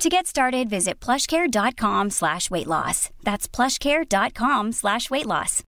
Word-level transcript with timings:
To 0.00 0.08
get 0.08 0.26
started, 0.26 0.70
visit 0.70 0.98
plushcare.com 0.98 2.08
slash 2.08 2.50
weight 2.50 2.66
loss. 2.66 3.10
That's 3.22 3.46
plushcare.com 3.46 4.72
slash 4.72 5.10
weight 5.10 5.26
loss. 5.26 5.62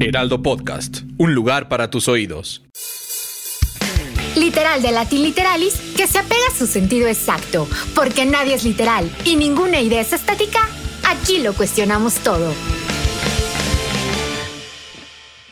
Heraldo 0.00 0.40
Podcast, 0.40 1.02
un 1.18 1.34
lugar 1.34 1.68
para 1.68 1.90
tus 1.90 2.06
oídos. 2.06 2.62
Literal 4.36 4.80
de 4.80 4.92
Latin 4.92 5.24
Literalis, 5.24 5.74
que 5.96 6.06
se 6.06 6.20
apega 6.20 6.46
a 6.48 6.54
su 6.54 6.68
sentido 6.68 7.08
exacto, 7.08 7.66
porque 7.96 8.24
nadie 8.24 8.54
es 8.54 8.62
literal 8.62 9.10
y 9.24 9.34
ninguna 9.34 9.80
idea 9.80 10.02
es 10.02 10.12
estática, 10.12 10.60
aquí 11.04 11.40
lo 11.40 11.52
cuestionamos 11.52 12.14
todo. 12.20 12.54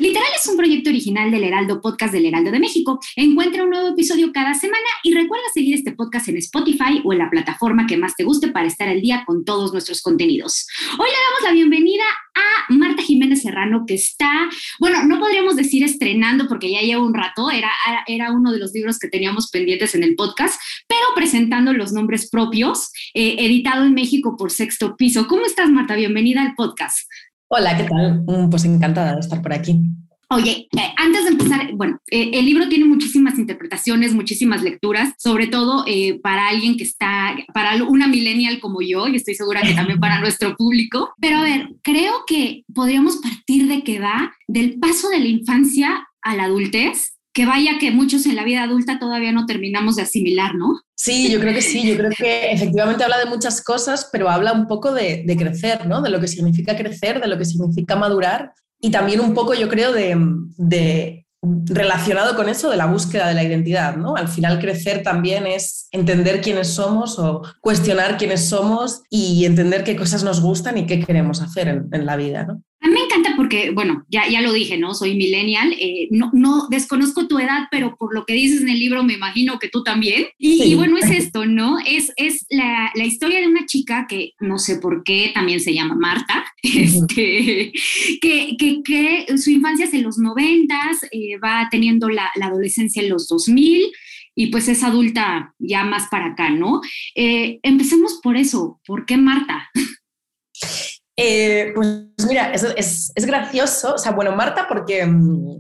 Literal 0.06 0.28
es 0.38 0.46
un 0.46 0.56
proyecto 0.56 0.90
original 0.90 1.32
del 1.32 1.42
Heraldo 1.42 1.80
Podcast 1.80 2.12
del 2.12 2.26
Heraldo 2.26 2.52
de 2.52 2.60
México. 2.60 3.00
Encuentra 3.16 3.64
un 3.64 3.70
nuevo 3.70 3.88
episodio 3.88 4.30
cada 4.32 4.54
semana 4.54 4.86
y 5.02 5.12
recuerda 5.12 5.42
seguir 5.52 5.74
este 5.74 5.90
podcast 5.90 6.28
en 6.28 6.36
Spotify 6.36 7.02
o 7.02 7.12
en 7.12 7.18
la 7.18 7.28
plataforma 7.28 7.88
que 7.88 7.96
más 7.96 8.14
te 8.14 8.22
guste 8.22 8.46
para 8.52 8.68
estar 8.68 8.88
al 8.88 9.00
día 9.00 9.24
con 9.26 9.44
todos 9.44 9.72
nuestros 9.72 10.02
contenidos. 10.02 10.68
Hoy 10.92 11.08
le 11.08 11.12
damos 11.12 11.42
la 11.42 11.50
bienvenida 11.50 12.04
a 12.36 12.72
Marta 12.72 13.02
Jiménez 13.02 13.42
Serrano, 13.42 13.82
que 13.84 13.94
está, 13.94 14.48
bueno, 14.78 15.02
no 15.02 15.18
podríamos 15.18 15.56
decir 15.56 15.82
estrenando 15.82 16.46
porque 16.46 16.70
ya 16.70 16.82
lleva 16.82 17.04
un 17.04 17.12
rato, 17.12 17.50
era, 17.50 17.72
era 18.06 18.30
uno 18.30 18.52
de 18.52 18.60
los 18.60 18.72
libros 18.72 19.00
que 19.00 19.08
teníamos 19.08 19.50
pendientes 19.50 19.96
en 19.96 20.04
el 20.04 20.14
podcast, 20.14 20.60
pero 20.86 21.02
presentando 21.16 21.72
los 21.72 21.90
nombres 21.90 22.30
propios, 22.30 22.92
eh, 23.12 23.34
editado 23.40 23.84
en 23.84 23.94
México 23.94 24.36
por 24.38 24.52
Sexto 24.52 24.94
Piso. 24.96 25.26
¿Cómo 25.26 25.44
estás, 25.46 25.68
Marta? 25.68 25.96
Bienvenida 25.96 26.42
al 26.42 26.54
podcast. 26.54 27.08
Hola, 27.48 27.76
¿qué 27.76 27.84
tal? 27.84 28.24
Mm, 28.26 28.50
pues 28.50 28.64
encantada 28.64 29.14
de 29.14 29.20
estar 29.20 29.40
por 29.40 29.52
aquí. 29.52 29.80
Oye, 30.28 30.66
eh, 30.76 30.92
antes 30.96 31.24
de 31.24 31.30
empezar, 31.30 31.72
bueno, 31.74 32.00
eh, 32.10 32.30
el 32.34 32.44
libro 32.44 32.68
tiene 32.68 32.84
muchísimas 32.84 33.38
interpretaciones, 33.38 34.12
muchísimas 34.12 34.60
lecturas, 34.62 35.14
sobre 35.18 35.46
todo 35.46 35.84
eh, 35.86 36.18
para 36.20 36.48
alguien 36.48 36.76
que 36.76 36.82
está, 36.82 37.36
para 37.54 37.84
una 37.84 38.08
millennial 38.08 38.58
como 38.58 38.82
yo, 38.82 39.06
y 39.06 39.14
estoy 39.14 39.36
segura 39.36 39.62
que 39.62 39.74
también 39.74 40.00
para 40.00 40.18
nuestro 40.18 40.56
público. 40.56 41.14
Pero 41.20 41.38
a 41.38 41.42
ver, 41.42 41.68
creo 41.82 42.24
que 42.26 42.64
podríamos 42.74 43.18
partir 43.18 43.68
de 43.68 43.84
que 43.84 44.00
va 44.00 44.32
del 44.48 44.80
paso 44.80 45.10
de 45.10 45.20
la 45.20 45.28
infancia 45.28 46.08
a 46.22 46.34
la 46.34 46.44
adultez, 46.44 47.12
que 47.32 47.46
vaya 47.46 47.78
que 47.78 47.92
muchos 47.92 48.26
en 48.26 48.34
la 48.34 48.42
vida 48.42 48.64
adulta 48.64 48.98
todavía 48.98 49.30
no 49.30 49.46
terminamos 49.46 49.94
de 49.94 50.02
asimilar, 50.02 50.56
¿no? 50.56 50.80
Sí, 50.96 51.30
yo 51.30 51.38
creo 51.38 51.54
que 51.54 51.62
sí, 51.62 51.86
yo 51.86 51.96
creo 51.96 52.10
que 52.10 52.50
efectivamente 52.50 53.04
habla 53.04 53.18
de 53.18 53.26
muchas 53.26 53.62
cosas, 53.62 54.08
pero 54.10 54.28
habla 54.28 54.54
un 54.54 54.66
poco 54.66 54.92
de, 54.92 55.22
de 55.24 55.36
crecer, 55.36 55.86
¿no? 55.86 56.02
De 56.02 56.10
lo 56.10 56.18
que 56.18 56.26
significa 56.26 56.76
crecer, 56.76 57.20
de 57.20 57.28
lo 57.28 57.38
que 57.38 57.44
significa 57.44 57.94
madurar 57.94 58.52
y 58.86 58.90
también 58.92 59.18
un 59.18 59.34
poco, 59.34 59.52
yo 59.52 59.68
creo, 59.68 59.92
de, 59.92 61.26
relacionado 61.42 62.36
con 62.36 62.48
eso 62.48 62.70
de 62.70 62.76
la 62.76 62.86
búsqueda 62.86 63.26
de 63.26 63.34
la 63.34 63.42
identidad, 63.42 63.96
¿no? 63.96 64.14
Al 64.14 64.28
final 64.28 64.60
crecer 64.60 65.02
también 65.02 65.44
es 65.44 65.88
entender 65.90 66.40
quiénes 66.40 66.68
somos 66.68 67.18
o 67.18 67.42
cuestionar 67.60 68.16
quiénes 68.16 68.48
somos 68.48 69.02
y 69.10 69.44
entender 69.44 69.82
qué 69.82 69.96
cosas 69.96 70.22
nos 70.22 70.40
gustan 70.40 70.78
y 70.78 70.86
qué 70.86 71.00
queremos 71.04 71.42
hacer 71.42 71.66
en, 71.66 72.06
la 72.06 72.14
vida. 72.14 72.42
A 72.42 72.86
mí 72.86 72.94
me 72.94 73.00
encanta 73.00 73.25
porque, 73.36 73.70
bueno, 73.70 74.04
ya, 74.08 74.28
ya 74.28 74.40
lo 74.40 74.52
dije, 74.52 74.78
¿no? 74.78 74.94
Soy 74.94 75.14
millennial, 75.14 75.74
eh, 75.78 76.08
no, 76.10 76.30
no 76.32 76.68
desconozco 76.68 77.28
tu 77.28 77.38
edad, 77.38 77.68
pero 77.70 77.96
por 77.96 78.14
lo 78.14 78.24
que 78.24 78.34
dices 78.34 78.62
en 78.62 78.68
el 78.68 78.78
libro 78.78 79.02
me 79.02 79.14
imagino 79.14 79.58
que 79.58 79.68
tú 79.68 79.82
también. 79.82 80.26
Y, 80.38 80.74
bueno, 80.74 80.96
es 80.96 81.10
esto, 81.10 81.46
¿no? 81.46 81.78
Es, 81.86 82.12
es 82.16 82.46
la, 82.50 82.90
la, 82.94 83.04
historia 83.04 83.40
de 83.40 83.48
una 83.48 83.66
chica 83.66 84.06
que 84.08 84.32
no 84.40 84.58
sé 84.58 84.76
por 84.76 85.04
qué 85.04 85.30
también 85.34 85.60
se 85.60 85.74
llama 85.74 85.94
Marta, 85.94 86.44
este, 86.62 87.72
que, 88.20 88.56
que, 88.58 88.82
que, 88.84 89.38
su 89.38 89.50
infancia 89.50 89.86
es 89.86 89.94
en 89.94 90.02
los 90.02 90.18
noventas, 90.18 91.02
eh, 91.12 91.38
va 91.38 91.68
teniendo 91.70 92.08
la, 92.08 92.30
la, 92.36 92.46
adolescencia 92.46 93.02
en 93.02 93.10
los 93.10 93.28
2000 93.28 93.92
y 94.34 94.48
pues 94.48 94.68
es 94.68 94.82
adulta 94.82 95.54
ya 95.58 95.84
más 95.84 96.08
para 96.10 96.26
acá, 96.26 96.50
¿no? 96.50 96.80
Eh, 97.14 97.58
empecemos 97.62 98.20
por 98.22 98.36
eso, 98.36 98.80
¿por 98.86 99.06
qué 99.06 99.16
Marta? 99.16 99.70
Eh, 101.16 101.72
pues 101.74 101.88
mira, 102.28 102.52
es, 102.52 103.12
es, 103.14 103.26
gracioso. 103.26 103.94
O 103.94 103.98
sea, 103.98 104.12
bueno, 104.12 104.36
Marta, 104.36 104.66
porque, 104.68 105.06
mm, 105.06 105.56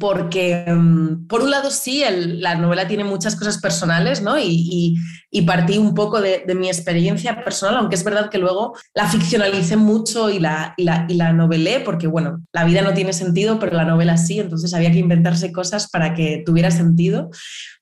porque 0.00 0.64
mm, 0.66 1.28
por 1.28 1.42
un 1.42 1.50
lado 1.52 1.70
sí, 1.70 2.02
la 2.10 2.56
novela 2.56 2.88
tiene 2.88 3.04
muchas 3.04 3.36
cosas 3.36 3.58
personales, 3.60 4.20
¿no? 4.20 4.36
Y, 4.36 4.96
y, 5.30 5.42
partí 5.42 5.78
un 5.78 5.94
poco 5.94 6.20
de, 6.20 6.42
de, 6.44 6.54
mi 6.56 6.66
experiencia 6.66 7.44
personal, 7.44 7.76
aunque 7.76 7.94
es 7.94 8.02
verdad 8.02 8.30
que 8.30 8.38
luego 8.38 8.74
la 8.94 9.06
ficcionalicé 9.08 9.76
mucho 9.76 10.28
y 10.28 10.40
la, 10.40 10.74
y 10.76 10.82
la, 10.82 11.06
y 11.08 11.14
la 11.14 11.32
novelé, 11.32 11.80
porque 11.80 12.08
bueno, 12.08 12.42
la 12.52 12.64
vida 12.64 12.82
no 12.82 12.94
tiene 12.94 13.12
sentido, 13.12 13.60
pero 13.60 13.76
la 13.76 13.84
novela 13.84 14.16
sí, 14.16 14.40
entonces 14.40 14.74
había 14.74 14.90
que 14.90 14.98
inventarse 14.98 15.52
cosas 15.52 15.88
para 15.88 16.14
que 16.14 16.42
tuviera 16.44 16.72
sentido. 16.72 17.30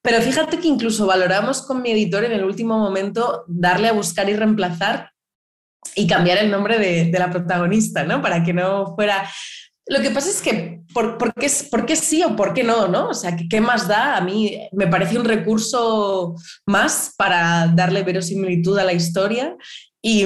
Pero 0.03 0.21
fíjate 0.21 0.59
que 0.59 0.69
incluso 0.69 1.07
valoramos 1.07 1.63
con 1.63 1.81
mi 1.81 1.93
editor 1.93 2.25
en 2.25 2.33
el 2.33 2.45
último 2.45 2.79
momento 2.79 3.45
darle 3.49 3.89
a 3.89 3.93
buscar 3.95 4.29
y 4.29 4.37
reemplazar 4.37 5.14
y 5.95 6.07
cambiar 6.07 6.39
el 6.39 6.51
nombre 6.51 6.79
de, 6.79 7.07
de, 7.07 7.19
la 7.19 7.31
protagonista, 7.31 8.05
¿no? 8.05 8.21
Para 8.23 8.43
que 8.43 8.53
no 8.53 8.95
fuera... 8.95 9.29
Lo 9.87 10.01
que 10.01 10.11
pasa 10.11 10.31
es 10.31 10.41
que, 10.41 10.81
¿por, 10.95 11.19
por, 11.19 11.35
qué, 11.35 11.51
¿por, 11.71 11.85
qué, 11.85 11.95
sí 11.95 12.23
o 12.23 12.35
por 12.35 12.55
qué 12.55 12.65
no? 12.65 12.89
¿no? 12.89 13.11
O 13.11 13.15
sea, 13.15 13.37
¿qué 13.37 13.61
más 13.61 13.87
da? 13.87 14.17
A 14.17 14.23
mí 14.23 14.59
me 14.73 14.87
parece 14.87 15.19
un 15.19 15.27
recurso 15.27 16.35
más 16.67 17.13
para 17.19 17.67
darle 17.67 18.03
verosimilitud 18.03 18.79
a 18.79 18.85
la 18.85 18.95
historia 18.95 19.55
y, 20.07 20.23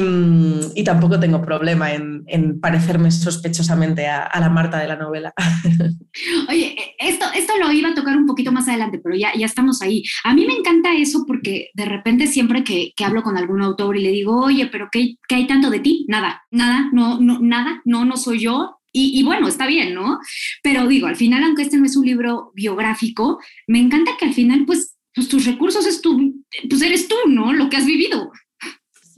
y, 0.75 0.83
tampoco 0.83 1.21
tengo 1.21 1.41
problema 1.41 1.93
en, 1.93 2.25
en 2.27 2.59
parecerme 2.59 3.12
sospechosamente 3.12 4.09
a, 4.09 4.25
a, 4.25 4.41
la 4.41 4.50
Marta 4.50 4.77
de 4.81 4.89
la 4.89 4.97
novela. 4.97 5.33
Oye, 6.49 6.75
esto, 6.99 7.27
esto 7.33 7.53
lo 7.61 7.71
iba 7.71 7.91
a 7.91 7.94
tocar 7.94 8.16
un 8.16 8.27
poquito 8.27 8.50
más 8.50 8.66
adelante, 8.66 8.99
pero 8.99 9.15
ya, 9.15 9.33
ya 9.39 9.47
estamos 9.47 9.81
ahí. 9.81 10.03
A 10.25 10.34
mí 10.34 10.44
me 10.47 10.55
encanta 10.55 10.94
eso 10.94 11.25
porque 11.28 11.69
de 11.75 11.84
repente 11.84 12.27
siempre 12.27 12.65
que, 12.65 12.93
que 12.97 13.05
hablo 13.05 13.22
con 13.22 13.37
algún 13.37 13.62
autor 13.62 13.97
y 13.97 14.03
le 14.03 14.11
digo, 14.11 14.47
oye, 14.47 14.66
pero 14.66 14.89
¿qué, 14.91 15.15
qué 15.28 15.37
hay 15.37 15.47
tanto 15.47 15.71
de 15.71 15.78
ti? 15.78 16.06
Nada, 16.09 16.43
nada, 16.50 16.89
no, 16.93 17.21
no, 17.21 17.39
nada, 17.39 17.81
no, 17.84 18.05
no 18.05 18.16
soy 18.16 18.41
yo, 18.41 18.81
y, 18.91 19.21
y, 19.21 19.22
bueno, 19.22 19.47
está 19.47 19.69
bien, 19.69 19.95
¿no? 19.95 20.19
Pero 20.60 20.89
digo, 20.89 21.06
al 21.06 21.15
final, 21.15 21.45
aunque 21.45 21.62
este 21.62 21.77
no 21.77 21.84
es 21.84 21.97
un 21.97 22.05
libro 22.05 22.50
biográfico, 22.55 23.39
me 23.69 23.78
encanta 23.78 24.16
que 24.19 24.25
al 24.25 24.34
final, 24.34 24.65
pues, 24.66 24.97
pues 25.15 25.28
tus 25.28 25.45
recursos 25.45 25.87
es 25.87 26.00
tú, 26.00 26.43
pues 26.69 26.83
eres 26.83 27.06
tú, 27.06 27.15
¿no? 27.28 27.53
Lo 27.53 27.69
que 27.69 27.77
has 27.77 27.87
vivido. 27.87 28.33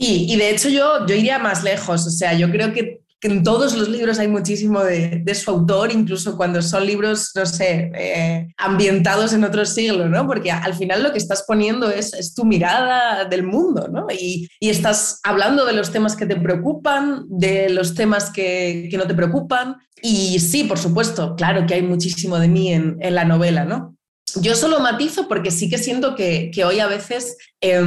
Y, 0.03 0.33
y, 0.33 0.37
de 0.37 0.49
hecho 0.49 0.71
yo, 0.71 1.06
yo 1.06 1.15
iría 1.15 1.38
más 1.38 1.62
lejos, 1.62 2.06
o 2.06 2.11
sea, 2.11 2.33
yo 2.33 2.50
creo 2.50 2.72
que, 2.72 3.03
que 3.21 3.28
en 3.28 3.43
todos 3.43 3.77
los 3.77 3.91
libros 3.91 4.19
hay 4.19 4.28
muchísimo 4.28 4.83
de, 4.83 5.21
de, 5.22 5.34
su 5.34 5.50
autor, 5.50 5.93
incluso 5.93 6.38
cuando 6.38 6.62
son 6.62 6.87
libros, 6.87 7.33
no 7.34 7.44
sé, 7.44 7.93
eh, 7.94 8.49
ambientados 8.56 9.34
en 9.34 9.44
otro 9.44 9.66
siglo, 9.66 10.09
¿no? 10.09 10.27
Porque 10.27 10.50
al 10.50 10.72
final 10.72 11.03
lo 11.03 11.12
que 11.12 11.19
estás 11.19 11.44
poniendo 11.47 11.91
es, 11.91 12.15
es 12.15 12.33
tu 12.33 12.47
mirada 12.47 13.27
del 13.27 13.43
mundo, 13.43 13.89
¿no? 13.93 14.06
Y, 14.10 14.49
y, 14.59 14.71
estás 14.71 15.21
hablando 15.22 15.66
de 15.66 15.75
los 15.75 15.93
temas 15.93 16.16
que 16.16 16.25
te 16.25 16.37
preocupan, 16.37 17.27
de 17.28 17.69
los 17.69 17.94
temas 17.94 18.31
que, 18.31 18.89
que 18.91 18.97
no 18.97 19.06
te 19.06 19.15
preocupan. 19.15 19.77
Y 20.00 20.41
sí, 20.41 20.65
por 20.65 20.78
supuesto, 20.78 21.34
claro 21.37 21.66
que 21.66 21.75
hay 21.75 21.83
muchísimo 21.83 22.39
de 22.39 22.49
mí 22.49 22.72
en, 22.72 22.97
en 23.00 23.15
la 23.15 23.27
novela, 23.27 23.66
¿no? 23.66 23.99
Yo 24.36 24.54
solo 24.54 24.80
matizo 24.80 25.28
porque 25.28 25.50
sí 25.50 25.68
que 25.68 25.78
siento 25.78 26.14
que, 26.14 26.50
que 26.52 26.64
hoy 26.64 26.80
a 26.80 26.86
veces 26.86 27.36
eh, 27.60 27.82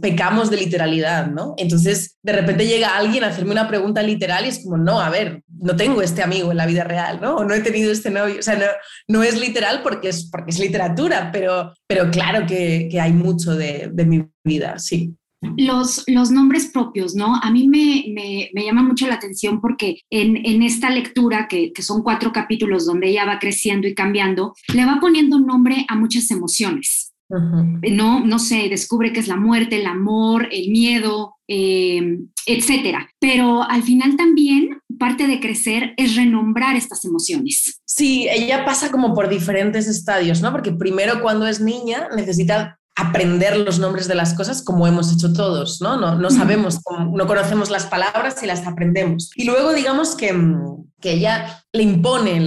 pecamos 0.00 0.50
de 0.50 0.56
literalidad, 0.56 1.28
¿no? 1.28 1.54
Entonces, 1.56 2.18
de 2.22 2.32
repente 2.32 2.66
llega 2.66 2.96
alguien 2.96 3.24
a 3.24 3.28
hacerme 3.28 3.52
una 3.52 3.68
pregunta 3.68 4.02
literal 4.02 4.44
y 4.44 4.48
es 4.48 4.62
como, 4.62 4.76
no, 4.76 5.00
a 5.00 5.10
ver, 5.10 5.42
no 5.48 5.76
tengo 5.76 6.02
este 6.02 6.22
amigo 6.22 6.50
en 6.50 6.56
la 6.56 6.66
vida 6.66 6.84
real, 6.84 7.20
¿no? 7.20 7.36
O 7.36 7.44
no 7.44 7.54
he 7.54 7.60
tenido 7.60 7.90
este 7.90 8.10
novio. 8.10 8.38
O 8.38 8.42
sea, 8.42 8.56
no, 8.56 8.66
no 9.08 9.22
es 9.22 9.38
literal 9.38 9.82
porque 9.82 10.08
es, 10.08 10.28
porque 10.30 10.50
es 10.50 10.58
literatura, 10.58 11.30
pero, 11.32 11.74
pero 11.86 12.10
claro 12.10 12.46
que, 12.46 12.88
que 12.90 13.00
hay 13.00 13.12
mucho 13.12 13.54
de, 13.54 13.90
de 13.92 14.04
mi 14.04 14.26
vida, 14.44 14.78
sí 14.78 15.16
los, 15.56 16.04
los 16.06 16.30
nombres 16.30 16.70
propios, 16.72 17.14
¿no? 17.14 17.36
A 17.36 17.50
mí 17.50 17.68
me, 17.68 18.04
me, 18.12 18.50
me 18.54 18.64
llama 18.64 18.82
mucho 18.82 19.06
la 19.06 19.14
atención 19.14 19.60
porque 19.60 20.00
en, 20.10 20.44
en 20.44 20.62
esta 20.62 20.90
lectura, 20.90 21.48
que, 21.48 21.72
que, 21.72 21.82
son 21.82 22.02
cuatro 22.02 22.32
capítulos 22.32 22.86
donde 22.86 23.08
ella 23.08 23.24
va 23.24 23.38
creciendo 23.38 23.88
y 23.88 23.94
cambiando, 23.94 24.54
le 24.72 24.84
va 24.84 24.98
poniendo 25.00 25.38
nombre 25.38 25.84
a 25.88 25.96
muchas 25.96 26.30
emociones. 26.30 27.12
Uh 27.28 27.36
-huh. 27.36 27.96
No, 27.96 28.20
no 28.24 28.38
sé, 28.38 28.68
descubre 28.68 29.12
que 29.12 29.20
es 29.20 29.28
la 29.28 29.36
muerte, 29.36 29.80
el 29.80 29.86
amor, 29.86 30.48
el 30.52 30.70
miedo, 30.70 31.36
eh, 31.48 32.18
etcétera. 32.46 33.08
Pero 33.18 33.62
al 33.62 33.82
final 33.82 34.16
también 34.16 34.80
parte 34.98 35.26
de 35.26 35.40
crecer 35.40 35.94
es 35.96 36.14
renombrar 36.14 36.76
estas 36.76 37.04
emociones. 37.04 37.80
Sí, 37.84 38.26
ella 38.30 38.64
pasa 38.64 38.90
como 38.90 39.14
por 39.14 39.28
diferentes 39.28 39.88
estadios, 39.88 40.42
¿no? 40.42 40.52
Porque 40.52 40.72
primero 40.72 41.20
cuando 41.22 41.46
es 41.46 41.60
niña 41.60 42.08
necesita 42.14 42.78
aprender 42.94 43.56
los 43.56 43.78
nombres 43.78 44.06
de 44.06 44.14
las 44.14 44.34
cosas 44.34 44.62
como 44.62 44.86
hemos 44.86 45.12
hecho 45.12 45.32
todos, 45.32 45.80
¿no? 45.80 45.96
No, 45.96 46.14
no 46.14 46.30
sabemos, 46.30 46.80
no 47.12 47.26
conocemos 47.26 47.70
las 47.70 47.86
palabras 47.86 48.42
y 48.42 48.46
las 48.46 48.66
aprendemos. 48.66 49.30
Y 49.34 49.44
luego 49.44 49.72
digamos 49.72 50.14
que, 50.14 50.32
que 51.02 51.12
ella 51.12 51.62
le 51.72 51.82
impone 51.82 52.40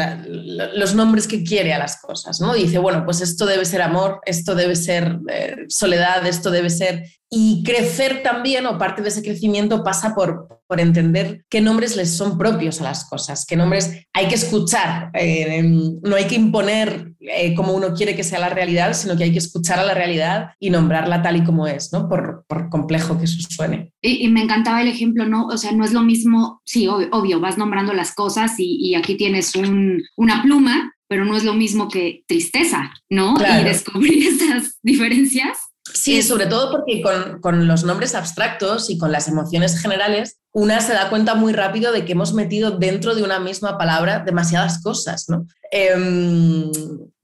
los 0.73 0.95
nombres 0.95 1.27
que 1.27 1.43
quiere 1.43 1.73
a 1.73 1.79
las 1.79 2.01
cosas, 2.01 2.41
¿no? 2.41 2.53
Dice, 2.53 2.79
bueno, 2.79 3.03
pues 3.05 3.21
esto 3.21 3.45
debe 3.45 3.65
ser 3.65 3.81
amor, 3.81 4.21
esto 4.25 4.55
debe 4.55 4.75
ser 4.75 5.19
eh, 5.29 5.55
soledad, 5.67 6.25
esto 6.25 6.49
debe 6.49 6.69
ser... 6.69 7.03
Y 7.29 7.63
crecer 7.63 8.21
también, 8.23 8.65
o 8.67 8.77
parte 8.77 9.01
de 9.01 9.09
ese 9.09 9.23
crecimiento 9.23 9.83
pasa 9.83 10.13
por, 10.15 10.47
por 10.67 10.79
entender 10.79 11.43
qué 11.49 11.59
nombres 11.59 11.97
les 11.97 12.15
son 12.15 12.37
propios 12.37 12.79
a 12.79 12.85
las 12.85 13.09
cosas, 13.09 13.45
qué 13.45 13.55
nombres 13.55 14.05
hay 14.13 14.27
que 14.27 14.35
escuchar, 14.35 15.09
eh, 15.13 15.61
no 15.63 16.15
hay 16.15 16.25
que 16.25 16.35
imponer 16.35 17.13
eh, 17.19 17.55
como 17.55 17.73
uno 17.73 17.93
quiere 17.93 18.15
que 18.15 18.23
sea 18.23 18.39
la 18.39 18.49
realidad, 18.49 18.93
sino 18.93 19.17
que 19.17 19.25
hay 19.25 19.31
que 19.31 19.39
escuchar 19.39 19.79
a 19.79 19.83
la 19.83 19.95
realidad 19.95 20.49
y 20.59 20.69
nombrarla 20.69 21.23
tal 21.23 21.35
y 21.35 21.43
como 21.43 21.67
es, 21.67 21.91
¿no? 21.91 22.07
Por, 22.07 22.45
por 22.47 22.69
complejo 22.69 23.17
que 23.17 23.25
eso 23.25 23.37
suene. 23.49 23.91
Y, 24.05 24.27
me 24.29 24.43
encantaba 24.43 24.81
el 24.81 24.87
ejemplo, 24.87 25.25
¿no? 25.25 25.47
O 25.47 25.57
sea, 25.57 25.71
no 25.71 25.83
es 25.83 25.93
lo 25.93 26.01
mismo, 26.01 26.61
sí, 26.63 26.87
obvio, 26.87 27.39
vas 27.39 27.57
nombrando 27.57 27.93
las 27.93 28.13
cosas 28.13 28.51
y, 28.59 28.77
y 28.79 28.95
aquí 28.95 29.15
tienes 29.17 29.55
un, 29.55 30.03
una 30.15 30.43
pluma, 30.43 30.93
pero 31.07 31.25
no 31.25 31.35
es 31.35 31.43
lo 31.43 31.53
mismo 31.53 31.89
que 31.89 32.23
tristeza, 32.27 32.91
¿no? 33.09 33.35
Y 33.39 33.63
descubrir 33.63 34.27
esas 34.27 34.77
diferencias. 34.83 35.57
Sí, 35.93 36.21
sobre 36.23 36.47
todo 36.47 36.71
porque 36.71 37.01
con, 37.01 37.39
con, 37.41 37.67
los 37.67 37.83
nombres 37.83 38.15
abstractos 38.15 38.89
y 38.89 38.97
con 38.97 39.11
las 39.11 39.27
emociones 39.27 39.79
generales, 39.79 40.39
una 40.51 40.81
se 40.81 40.93
da 40.93 41.09
cuenta 41.09 41.35
muy 41.35 41.53
rápido 41.53 41.91
de 41.91 42.05
que 42.05 42.13
hemos 42.13 42.33
metido 42.33 42.71
dentro 42.71 43.15
de 43.15 43.23
una 43.23 43.39
misma 43.39 43.77
palabra 43.77 44.19
demasiadas 44.19 44.81
cosas, 44.81 45.25
¿no? 45.29 45.45
Em, 45.71 46.71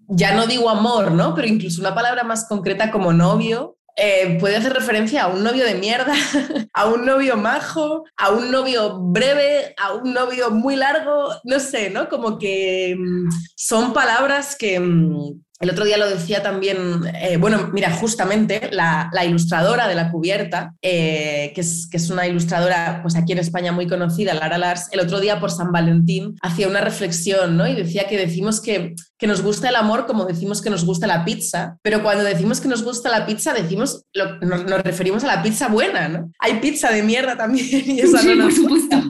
ya 0.07 0.35
no 0.35 0.45
digo 0.45 0.69
amor, 0.69 1.11
¿no? 1.11 1.33
Pero 1.35 1.47
incluso 1.47 1.81
una 1.81 1.95
palabra 1.95 2.23
más 2.23 2.47
concreta 2.47 2.91
como 2.91 3.13
novio 3.13 3.77
eh, 3.95 4.37
puede 4.39 4.57
hacer 4.57 4.73
referencia 4.73 5.23
a 5.23 5.27
un 5.27 5.43
novio 5.43 5.65
de 5.65 5.75
mierda, 5.75 6.13
a 6.73 6.85
un 6.87 7.05
novio 7.05 7.37
majo, 7.37 8.03
a 8.17 8.31
un 8.31 8.51
novio 8.51 8.99
breve, 8.99 9.73
a 9.77 9.93
un 9.93 10.13
novio 10.13 10.51
muy 10.51 10.75
largo, 10.75 11.29
no 11.43 11.59
sé, 11.59 11.89
¿no? 11.89 12.09
Como 12.09 12.37
que 12.37 12.95
mm, 12.97 13.29
son 13.55 13.93
palabras 13.93 14.55
que, 14.57 14.79
mm, 14.79 15.41
el 15.61 15.69
otro 15.69 15.85
día 15.85 15.97
lo 15.97 16.09
decía 16.09 16.41
también, 16.41 17.03
eh, 17.21 17.37
bueno, 17.37 17.69
mira, 17.71 17.91
justamente 17.91 18.69
la, 18.71 19.11
ilustradora 19.23 19.87
de 19.87 19.93
la 19.93 20.09
cubierta, 20.09 20.73
eh, 20.81 21.51
que, 21.53 21.61
es, 21.61 21.87
que, 21.89 21.97
es, 21.97 22.09
una 22.09 22.25
ilustradora, 22.25 22.99
pues 23.03 23.15
aquí 23.15 23.33
en 23.33 23.37
España 23.37 23.71
muy 23.71 23.85
conocida, 23.85 24.33
Lara 24.33 24.57
Lars, 24.57 24.87
el 24.91 24.99
otro 25.01 25.19
día 25.19 25.39
por 25.39 25.51
San 25.51 25.71
Valentín 25.71 26.35
hacía 26.41 26.67
una 26.67 26.81
reflexión, 26.81 27.57
¿no? 27.57 27.67
Y 27.67 27.75
decía 27.75 28.07
que 28.07 28.17
decimos 28.17 28.59
que, 28.59 28.95
que 29.21 29.27
nos 29.27 29.43
gusta 29.43 29.69
el 29.69 29.75
amor 29.75 30.07
como 30.07 30.25
decimos 30.25 30.63
que 30.63 30.71
nos 30.71 30.83
gusta 30.83 31.05
la 31.05 31.23
pizza, 31.23 31.77
pero 31.83 32.01
cuando 32.01 32.23
decimos 32.23 32.59
que 32.59 32.67
nos 32.67 32.83
gusta 32.83 33.07
la 33.07 33.27
pizza, 33.27 33.53
decimos, 33.53 34.03
nos, 34.15 34.65
nos, 34.65 34.81
referimos 34.81 35.23
a 35.23 35.27
la 35.27 35.43
pizza 35.43 35.67
buena, 35.67 36.07
¿no? 36.09 36.31
Hay 36.39 36.55
pizza 36.55 36.89
de 36.91 37.03
mierda 37.03 37.37
también 37.37 37.67
y 37.85 37.99
eso 37.99 38.17
no 38.23 38.33
nos 38.33 38.59
gusta. 38.59 39.03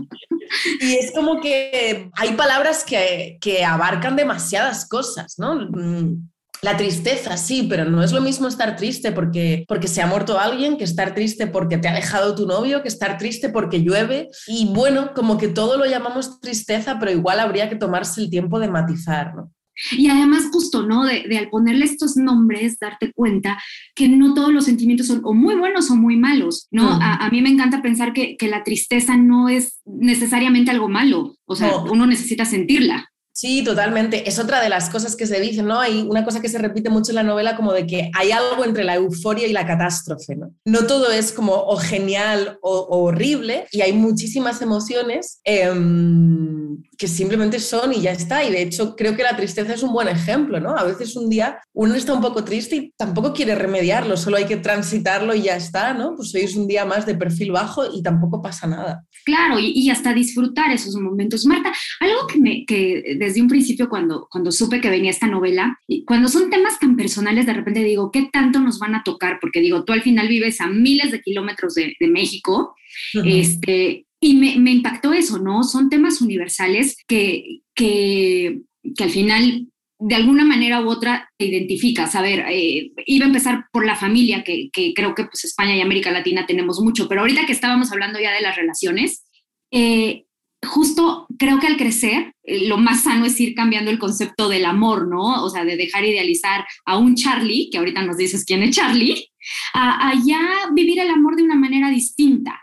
Y 0.82 0.96
es 0.96 1.14
como 1.14 1.40
que 1.40 2.10
hay 2.18 2.34
palabras 2.34 2.84
que, 2.84 3.38
que 3.40 3.64
abarcan 3.64 4.18
demasiadas 4.18 4.86
cosas, 4.86 5.36
¿no? 5.38 5.56
Mm, 5.56 6.28
la 6.62 6.76
tristeza, 6.76 7.38
sí, 7.38 7.66
pero 7.70 7.86
no 7.86 8.04
es 8.04 8.12
lo 8.12 8.20
mismo 8.20 8.50
estar 8.50 8.76
triste 8.76 9.14
porque, 9.14 9.64
porque 9.66 9.88
se 9.88 10.02
ha 10.02 10.08
muerto 10.08 10.38
alguien, 10.38 10.78
que 10.78 10.84
estar 10.84 11.16
triste 11.16 11.48
porque 11.48 11.78
te 11.78 11.88
ha 11.88 11.94
dejado 11.94 12.36
tu 12.36 12.46
novio, 12.46 12.82
que 12.82 12.90
estar 12.90 13.18
triste 13.18 13.48
porque 13.48 13.82
llueve. 13.82 14.28
Y 14.46 14.74
bueno, 14.74 15.14
como 15.16 15.38
que 15.38 15.48
todo 15.48 15.78
lo 15.78 15.86
llamamos 15.86 16.42
tristeza, 16.42 16.98
pero 17.00 17.14
igual 17.14 17.40
habría 17.40 17.70
que 17.70 17.78
tomarse 17.78 18.20
el 18.20 18.30
tiempo 18.30 18.60
de 18.60 18.68
matizar, 18.68 19.34
¿no? 19.34 19.54
Y 19.92 20.10
además 20.10 20.44
justo, 20.52 20.84
¿no? 20.84 21.06
De, 21.06 21.38
al 21.38 21.50
ponerle 21.50 21.86
estos 21.86 22.18
nombres, 22.18 22.78
darte 22.80 23.12
cuenta 23.14 23.58
que 23.96 24.08
no 24.08 24.34
todos 24.34 24.54
los 24.54 24.66
sentimientos 24.66 25.08
son 25.08 25.22
o 25.24 25.34
muy 25.34 25.56
buenos 25.56 25.90
o 25.92 25.96
muy 25.96 26.18
malos, 26.18 26.68
¿no? 26.72 27.00
A, 27.02 27.30
mí 27.32 27.42
me 27.42 27.50
encanta 27.50 27.82
pensar 27.82 28.14
que, 28.14 28.38
la 28.52 28.64
tristeza 28.64 29.16
no 29.16 29.48
es 29.48 29.80
necesariamente 29.86 30.72
algo 30.72 30.90
malo, 30.90 31.38
o 31.46 31.56
sea, 31.56 31.78
uno 31.78 32.06
necesita 32.06 32.44
sentirla. 32.44 33.12
Sí, 33.34 33.64
totalmente. 33.64 34.28
Es 34.28 34.40
otra 34.40 34.62
de 34.62 34.70
las 34.70 34.90
cosas 34.90 35.16
que 35.16 35.26
se 35.26 35.40
dicen, 35.40 35.66
¿no? 35.66 35.80
Hay 35.80 36.06
una 36.08 36.26
cosa 36.26 36.42
que 36.42 36.50
se 36.50 36.58
repite 36.58 36.90
mucho 36.90 37.12
en 37.12 37.16
la 37.16 37.24
novela 37.24 37.56
como 37.56 37.72
de 37.72 37.88
que 37.88 38.12
hay 38.14 38.32
algo 38.32 38.66
entre 38.66 38.84
la 38.84 38.96
euforia 38.96 39.48
y 39.48 39.54
la 39.54 39.66
catástrofe, 39.66 40.36
¿no? 40.36 40.54
No 40.66 40.86
todo 40.86 41.12
es 41.12 41.32
como 41.32 41.54
o 41.54 41.78
genial 41.78 42.60
o, 42.62 42.88
horrible 42.90 43.66
y 43.72 43.82
hay 43.82 43.94
muchísimas 43.94 44.62
emociones 44.62 45.40
em, 45.44 46.61
que 46.98 47.08
simplemente 47.08 47.60
son 47.60 47.94
y 47.94 48.02
ya 48.02 48.12
está. 48.12 48.44
Y 48.44 48.52
de 48.52 48.62
hecho 48.62 48.96
creo 48.96 49.16
que 49.16 49.24
la 49.24 49.36
tristeza 49.36 49.74
es 49.74 49.84
un 49.84 49.94
buen 49.94 50.08
ejemplo, 50.08 50.60
¿no? 50.60 50.76
A 50.78 50.84
veces 50.84 51.16
un 51.16 51.30
día 51.30 51.60
uno 51.74 51.96
está 51.96 52.14
un 52.14 52.22
poco 52.22 52.44
triste 52.44 52.76
y 52.76 52.94
tampoco 52.98 53.34
quiere 53.34 53.56
remediarlo, 53.56 54.18
solo 54.18 54.38
hay 54.38 54.46
que 54.46 54.58
transitarlo 54.58 55.34
y 55.36 55.44
ya 55.44 55.56
está, 55.56 55.94
¿no? 55.94 56.16
Pues 56.16 56.34
hoy 56.36 56.42
es 56.42 56.56
un 56.56 56.68
día 56.68 56.86
más 56.86 57.06
de 57.06 57.16
perfil 57.16 57.52
bajo 57.52 57.84
y 57.94 58.02
tampoco 58.02 58.42
pasa 58.42 58.68
nada. 58.68 59.06
Claro, 59.26 59.60
y, 59.60 59.90
hasta 59.90 60.14
disfrutar 60.14 60.72
esos 60.72 60.96
momentos. 60.96 61.46
Marta, 61.46 61.72
algo 62.00 62.28
que, 62.28 62.40
me, 62.40 62.66
que 62.66 63.16
desde 63.20 63.42
un 63.42 63.48
principio 63.48 63.90
cuando, 63.90 64.28
cuando 64.32 64.52
supe 64.52 64.82
que 64.82 64.90
venía 64.90 65.12
esta 65.12 65.28
novela, 65.28 65.78
y 65.88 66.06
cuando 66.06 66.28
son 66.28 66.50
temas 66.50 66.80
tan 66.80 66.96
personales, 66.96 67.46
de 67.46 67.54
repente 67.54 67.84
digo, 67.84 68.12
¿qué 68.12 68.30
tanto 68.32 68.60
nos 68.60 68.80
van 68.80 68.96
a 68.96 69.04
tocar? 69.04 69.38
Porque 69.40 69.60
digo, 69.60 69.84
tú 69.84 69.94
al 69.94 70.02
final 70.02 70.28
vives 70.28 70.62
a 70.62 70.68
miles 70.68 71.12
de 71.12 71.22
kilómetros 71.22 71.76
de, 71.76 71.96
México, 72.12 72.76
este, 73.14 74.06
y 74.24 74.36
me, 74.36 74.56
me, 74.58 74.72
impactó 74.72 75.14
eso, 75.14 75.40
¿no? 75.40 75.64
Son 75.64 75.90
temas 75.90 76.22
universales 76.22 76.96
que, 77.08 77.62
que, 77.74 78.62
que 78.96 79.04
al 79.04 79.10
final 79.10 79.68
de 80.02 80.16
alguna 80.16 80.46
manera 80.46 80.82
u 80.82 80.90
otra 80.90 81.30
te 81.38 81.46
identificas. 81.46 82.16
A 82.16 82.22
ver, 82.22 82.46
eh, 82.50 82.92
iba 83.06 83.26
a 83.26 83.28
empezar 83.28 83.66
por 83.72 83.86
la 83.86 83.96
familia, 83.96 84.44
que, 84.44 84.70
que, 84.72 84.94
creo 84.94 85.16
que 85.16 85.26
pues 85.26 85.46
España 85.46 85.76
y 85.76 85.82
América 85.82 86.12
Latina 86.12 86.46
tenemos 86.46 86.80
mucho, 86.82 87.08
pero 87.08 87.22
ahorita 87.22 87.46
que 87.46 87.52
estábamos 87.52 87.92
hablando 87.92 88.20
ya 88.20 88.32
de 88.32 88.42
las 88.42 88.56
relaciones, 88.56 89.24
eh, 89.72 90.26
justo 90.64 91.28
creo 91.40 91.60
que 91.60 91.68
al 91.68 91.78
crecer, 91.78 92.34
eh, 92.44 92.68
lo 92.68 92.78
más 92.78 93.04
sano 93.04 93.26
es 93.26 93.40
ir 93.40 93.56
cambiando 93.56 93.90
el 93.90 94.00
concepto 94.00 94.50
del 94.50 94.66
amor, 94.66 95.08
¿no? 95.08 95.44
O 95.44 95.50
sea, 95.50 95.66
de 95.66 95.78
dejar 95.78 96.06
idealizar 96.06 96.66
a 96.86 96.98
un 96.98 97.16
Charlie, 97.16 97.70
que 97.72 97.78
ahorita 97.78 98.04
nos 98.04 98.18
dices 98.18 98.46
quién 98.46 98.62
es 98.64 98.76
Charlie, 98.76 99.30
a, 99.74 100.14
ya 100.26 100.42
vivir 100.74 101.00
el 101.00 101.10
amor 101.10 101.36
de 101.36 101.44
una 101.44 101.56
manera 101.56 101.90
distinta. 101.90 102.60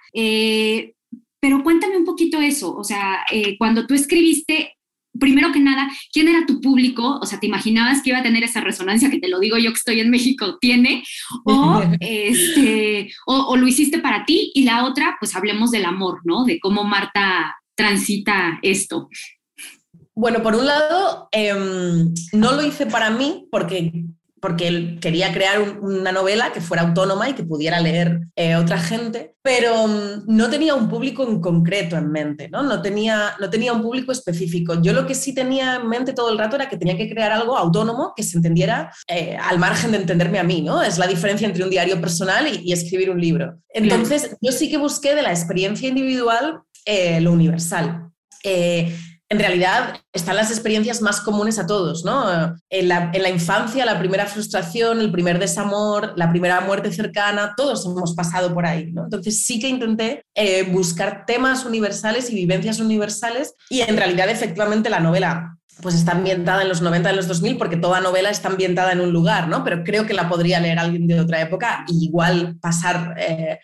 Pero 1.40 1.62
cuéntame 1.62 1.96
un 1.96 2.04
poquito 2.04 2.40
eso, 2.40 2.74
o 2.74 2.84
sea, 2.84 3.24
cuando 3.58 3.86
tú 3.86 3.94
escribiste, 3.94 4.78
primero 5.18 5.52
que 5.52 5.60
nada, 5.60 5.88
¿quién 6.12 6.28
era 6.28 6.46
tu 6.46 6.60
público? 6.60 7.18
O 7.20 7.26
sea, 7.26 7.40
¿te 7.40 7.46
imaginabas 7.46 8.02
que 8.02 8.10
iba 8.10 8.18
a 8.18 8.22
tener 8.22 8.44
esa 8.44 8.60
resonancia 8.60 9.10
que 9.10 9.18
te 9.18 9.28
lo 9.28 9.40
digo 9.40 9.58
yo 9.58 9.70
que 9.70 9.78
estoy 9.78 10.00
en 10.00 10.10
México, 10.10 10.58
tiene? 10.60 11.04
O, 11.44 11.82
este, 12.00 13.10
o, 13.26 13.56
lo 13.56 13.66
hiciste 13.66 13.98
para 13.98 14.24
ti. 14.24 14.50
Y 14.54 14.64
la 14.64 14.84
otra, 14.84 15.16
pues 15.18 15.34
hablemos 15.36 15.70
del 15.70 15.84
amor, 15.84 16.20
¿no? 16.24 16.44
De 16.44 16.60
cómo 16.60 16.84
Marta 16.84 17.56
transita 17.74 18.58
esto. 18.62 19.08
Bueno, 20.14 20.42
por 20.42 20.56
un 20.56 20.66
lado, 20.66 21.28
em, 21.30 22.12
no 22.32 22.52
lo 22.52 22.66
hice 22.66 22.86
para 22.86 23.10
mí 23.10 23.46
porque 23.50 23.92
porque 24.40 24.68
él 24.68 24.98
quería 25.00 25.32
crear 25.32 25.60
una 25.80 26.12
novela 26.12 26.52
que 26.52 26.60
fuera 26.60 26.82
autónoma 26.82 27.28
y 27.28 27.34
que 27.34 27.44
pudiera 27.44 27.80
leer 27.80 28.20
eh, 28.36 28.56
otra 28.56 28.78
gente, 28.78 29.34
pero 29.42 29.86
mm, 29.86 30.24
no 30.26 30.50
tenía 30.50 30.74
un 30.74 30.88
público 30.88 31.26
en 31.28 31.40
concreto 31.40 31.96
en 31.96 32.10
mente, 32.10 32.48
¿no? 32.48 32.62
No, 32.62 32.82
tenía, 32.82 33.34
no 33.40 33.50
tenía 33.50 33.72
un 33.72 33.82
público 33.82 34.12
específico. 34.12 34.80
Yo 34.80 34.92
lo 34.92 35.06
que 35.06 35.14
sí 35.14 35.34
tenía 35.34 35.76
en 35.76 35.88
mente 35.88 36.12
todo 36.12 36.30
el 36.30 36.38
rato 36.38 36.56
era 36.56 36.68
que 36.68 36.76
tenía 36.76 36.96
que 36.96 37.08
crear 37.08 37.32
algo 37.32 37.56
autónomo 37.56 38.12
que 38.16 38.22
se 38.22 38.36
entendiera 38.36 38.92
eh, 39.06 39.36
al 39.40 39.58
margen 39.58 39.92
de 39.92 39.98
entenderme 39.98 40.38
a 40.38 40.44
mí, 40.44 40.62
¿no? 40.62 40.82
Es 40.82 40.98
la 40.98 41.06
diferencia 41.06 41.46
entre 41.46 41.64
un 41.64 41.70
diario 41.70 42.00
personal 42.00 42.46
y, 42.48 42.72
escribir 42.72 43.10
un 43.10 43.20
libro. 43.20 43.58
Entonces, 43.70 44.36
yo 44.40 44.52
sí 44.52 44.70
que 44.70 44.76
busqué 44.76 45.14
de 45.14 45.22
la 45.22 45.30
experiencia 45.30 45.88
individual 45.88 46.60
eh, 46.84 47.20
lo 47.20 47.32
universal 47.32 48.10
en 49.30 49.38
realidad 49.38 50.00
están 50.12 50.36
las 50.36 50.50
experiencias 50.50 51.02
más 51.02 51.20
comunes 51.20 51.58
a 51.58 51.66
todos, 51.66 52.04
¿no? 52.04 52.56
En 52.70 52.88
la, 52.88 53.28
infancia, 53.28 53.84
la 53.84 53.98
primera 53.98 54.26
frustración, 54.26 55.00
el 55.00 55.12
primer 55.12 55.38
desamor, 55.38 56.14
la 56.16 56.30
primera 56.30 56.60
muerte 56.62 56.90
cercana, 56.92 57.52
todos 57.56 57.84
hemos 57.84 58.14
pasado 58.14 58.54
por 58.54 58.64
ahí, 58.64 58.90
¿no? 58.90 59.04
Entonces 59.04 59.44
sí 59.44 59.60
que 59.60 59.68
intenté 59.68 60.22
eh, 60.34 60.62
buscar 60.62 61.26
temas 61.26 61.66
universales 61.66 62.30
y 62.30 62.34
vivencias 62.34 62.80
universales 62.80 63.54
y 63.68 63.82
en 63.82 63.96
realidad 63.96 64.30
efectivamente 64.30 64.88
la 64.88 65.00
novela 65.00 65.54
pues 65.82 65.94
está 65.94 66.12
ambientada 66.12 66.62
en 66.62 66.68
los 66.68 66.82
90 66.82 67.12
y 67.12 67.16
los 67.16 67.28
2000 67.28 67.56
porque 67.56 67.76
toda 67.76 68.00
novela 68.00 68.30
está 68.30 68.48
ambientada 68.48 68.92
en 68.92 69.00
un 69.00 69.12
lugar, 69.12 69.46
¿no? 69.48 69.62
Pero 69.62 69.84
creo 69.84 70.06
que 70.06 70.14
la 70.14 70.28
podría 70.28 70.58
leer 70.58 70.78
alguien 70.78 71.06
de 71.06 71.20
otra 71.20 71.40
época 71.40 71.84
y 71.86 72.06
igual 72.06 72.56
pasar 72.60 73.14
eh, 73.18 73.60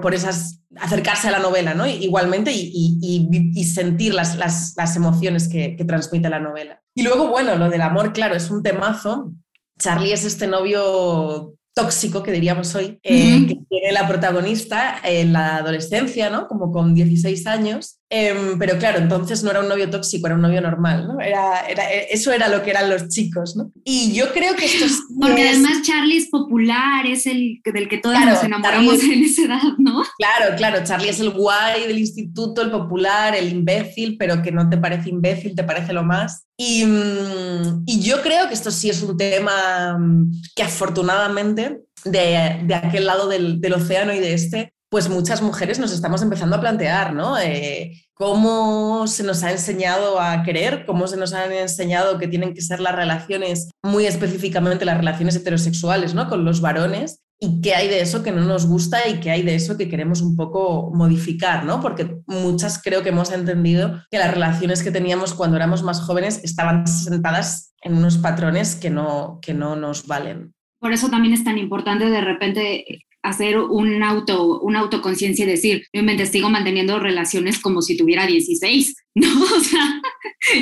por, 0.00 0.14
esas, 0.14 0.62
acercarse 0.76 1.28
a 1.28 1.32
la 1.32 1.38
novela, 1.38 1.74
¿no? 1.74 1.86
Igualmente 1.86 2.50
y, 2.54 3.64
sentir 3.64 4.14
las, 4.14 4.36
las, 4.36 4.96
emociones 4.96 5.48
que, 5.48 5.76
transmite 5.86 6.30
la 6.30 6.40
novela. 6.40 6.82
Y 6.94 7.02
luego, 7.02 7.28
bueno, 7.28 7.56
lo 7.56 7.68
del 7.68 7.82
amor, 7.82 8.12
claro, 8.12 8.34
es 8.34 8.50
un 8.50 8.62
temazo. 8.62 9.32
Charlie 9.78 10.12
es 10.12 10.24
este 10.24 10.46
novio 10.46 11.54
tóxico, 11.74 12.22
que 12.22 12.32
diríamos 12.32 12.74
hoy, 12.74 12.98
eh, 13.02 13.46
que 13.46 13.58
tiene 13.68 13.92
la 13.92 14.08
protagonista 14.08 14.98
en 15.04 15.34
la 15.34 15.56
adolescencia, 15.56 16.30
¿no? 16.30 16.48
Como 16.48 16.72
con 16.72 16.94
16 16.94 17.46
años. 17.46 17.98
Em, 18.08 18.56
pero 18.56 18.78
claro, 18.78 18.98
entonces 18.98 19.42
no 19.42 19.50
era 19.50 19.60
un 19.60 19.68
novio 19.68 19.90
tóxico, 19.90 20.28
era 20.28 20.36
un 20.36 20.42
novio 20.42 20.60
normal, 20.60 21.08
¿no? 21.08 21.20
Era, 21.20 21.66
era, 21.66 21.90
eso 21.90 22.30
era 22.30 22.48
lo 22.48 22.62
que 22.62 22.70
eran 22.70 22.88
los 22.88 23.08
chicos, 23.08 23.56
¿no? 23.56 23.72
Y 23.82 24.12
yo 24.12 24.32
creo 24.32 24.54
que 24.54 24.66
esto 24.66 24.84
es... 24.84 25.02
Porque 25.20 25.48
además 25.48 25.82
Charlie 25.82 26.18
es 26.18 26.28
popular, 26.28 27.04
es 27.04 27.26
el 27.26 27.60
del 27.64 27.88
que 27.88 27.98
todos 27.98 28.20
nos 28.24 28.44
enamoramos 28.44 29.02
en 29.02 29.24
esa 29.24 29.42
edad, 29.42 29.62
¿no? 29.78 30.04
Claro, 30.18 30.54
claro, 30.56 30.84
Charlie 30.84 31.08
es 31.08 31.18
el 31.18 31.30
guay 31.30 31.88
del 31.88 31.98
instituto, 31.98 32.62
el 32.62 32.70
popular, 32.70 33.34
el 33.34 33.48
imbécil, 33.48 34.16
pero 34.16 34.40
que 34.40 34.52
no 34.52 34.68
te 34.70 34.76
parece 34.76 35.10
imbécil, 35.10 35.56
te 35.56 35.64
parece 35.64 35.92
lo 35.92 36.04
más. 36.04 36.46
Y, 36.56 36.84
mm, 36.84 37.82
y 37.86 38.00
yo 38.02 38.22
creo 38.22 38.46
que 38.46 38.54
esto 38.54 38.70
sí 38.70 38.88
es 38.88 39.02
un 39.02 39.16
tema 39.16 39.98
mm, 39.98 40.30
que 40.54 40.62
afortunadamente 40.62 41.80
de, 42.04 42.60
de 42.64 42.74
aquel 42.74 43.06
lado 43.06 43.26
del, 43.26 43.60
del 43.60 43.72
océano 43.72 44.14
y 44.14 44.20
de 44.20 44.32
este 44.32 44.75
pues 44.88 45.08
muchas 45.08 45.42
mujeres 45.42 45.78
nos 45.78 45.92
estamos 45.92 46.22
empezando 46.22 46.56
a 46.56 46.60
plantear, 46.60 47.12
¿no? 47.12 47.38
Eh, 47.38 47.92
cómo 48.14 49.06
se 49.06 49.24
nos 49.24 49.42
ha 49.42 49.52
enseñado 49.52 50.20
a 50.20 50.42
querer, 50.42 50.86
cómo 50.86 51.06
se 51.06 51.16
nos 51.16 51.32
han 51.32 51.52
enseñado 51.52 52.18
que 52.18 52.28
tienen 52.28 52.54
que 52.54 52.62
ser 52.62 52.80
las 52.80 52.94
relaciones, 52.94 53.68
muy 53.82 54.06
específicamente 54.06 54.84
las 54.84 54.96
relaciones 54.96 55.36
heterosexuales, 55.36 56.14
¿no? 56.14 56.28
Con 56.28 56.44
los 56.44 56.60
varones. 56.60 57.20
Y 57.38 57.60
qué 57.60 57.74
hay 57.74 57.88
de 57.88 58.00
eso 58.00 58.22
que 58.22 58.32
no 58.32 58.40
nos 58.42 58.66
gusta 58.66 59.06
y 59.06 59.20
qué 59.20 59.30
hay 59.30 59.42
de 59.42 59.54
eso 59.54 59.76
que 59.76 59.90
queremos 59.90 60.22
un 60.22 60.36
poco 60.36 60.90
modificar, 60.94 61.66
¿no? 61.66 61.82
Porque 61.82 62.22
muchas 62.26 62.80
creo 62.82 63.02
que 63.02 63.10
hemos 63.10 63.30
entendido 63.30 64.00
que 64.10 64.18
las 64.18 64.32
relaciones 64.32 64.82
que 64.82 64.90
teníamos 64.90 65.34
cuando 65.34 65.56
éramos 65.56 65.82
más 65.82 66.00
jóvenes 66.00 66.40
estaban 66.42 66.86
sentadas 66.86 67.74
en 67.82 67.98
unos 67.98 68.16
patrones 68.16 68.74
que 68.74 68.88
no, 68.88 69.38
que 69.42 69.52
no 69.52 69.76
nos 69.76 70.06
valen. 70.06 70.54
Por 70.78 70.92
eso 70.92 71.10
también 71.10 71.34
es 71.34 71.44
tan 71.44 71.58
importante 71.58 72.08
de 72.08 72.20
repente 72.22 72.84
hacer 73.28 73.58
un 73.58 74.02
auto, 74.02 74.60
una 74.60 74.80
autoconciencia 74.80 75.44
y 75.44 75.48
decir, 75.48 75.86
yo 75.92 76.02
me 76.02 76.26
sigo 76.26 76.48
manteniendo 76.48 76.98
relaciones 76.98 77.58
como 77.58 77.82
si 77.82 77.96
tuviera 77.96 78.26
16, 78.26 78.94
¿no? 79.14 79.42
O 79.42 79.60
sea, 79.60 80.00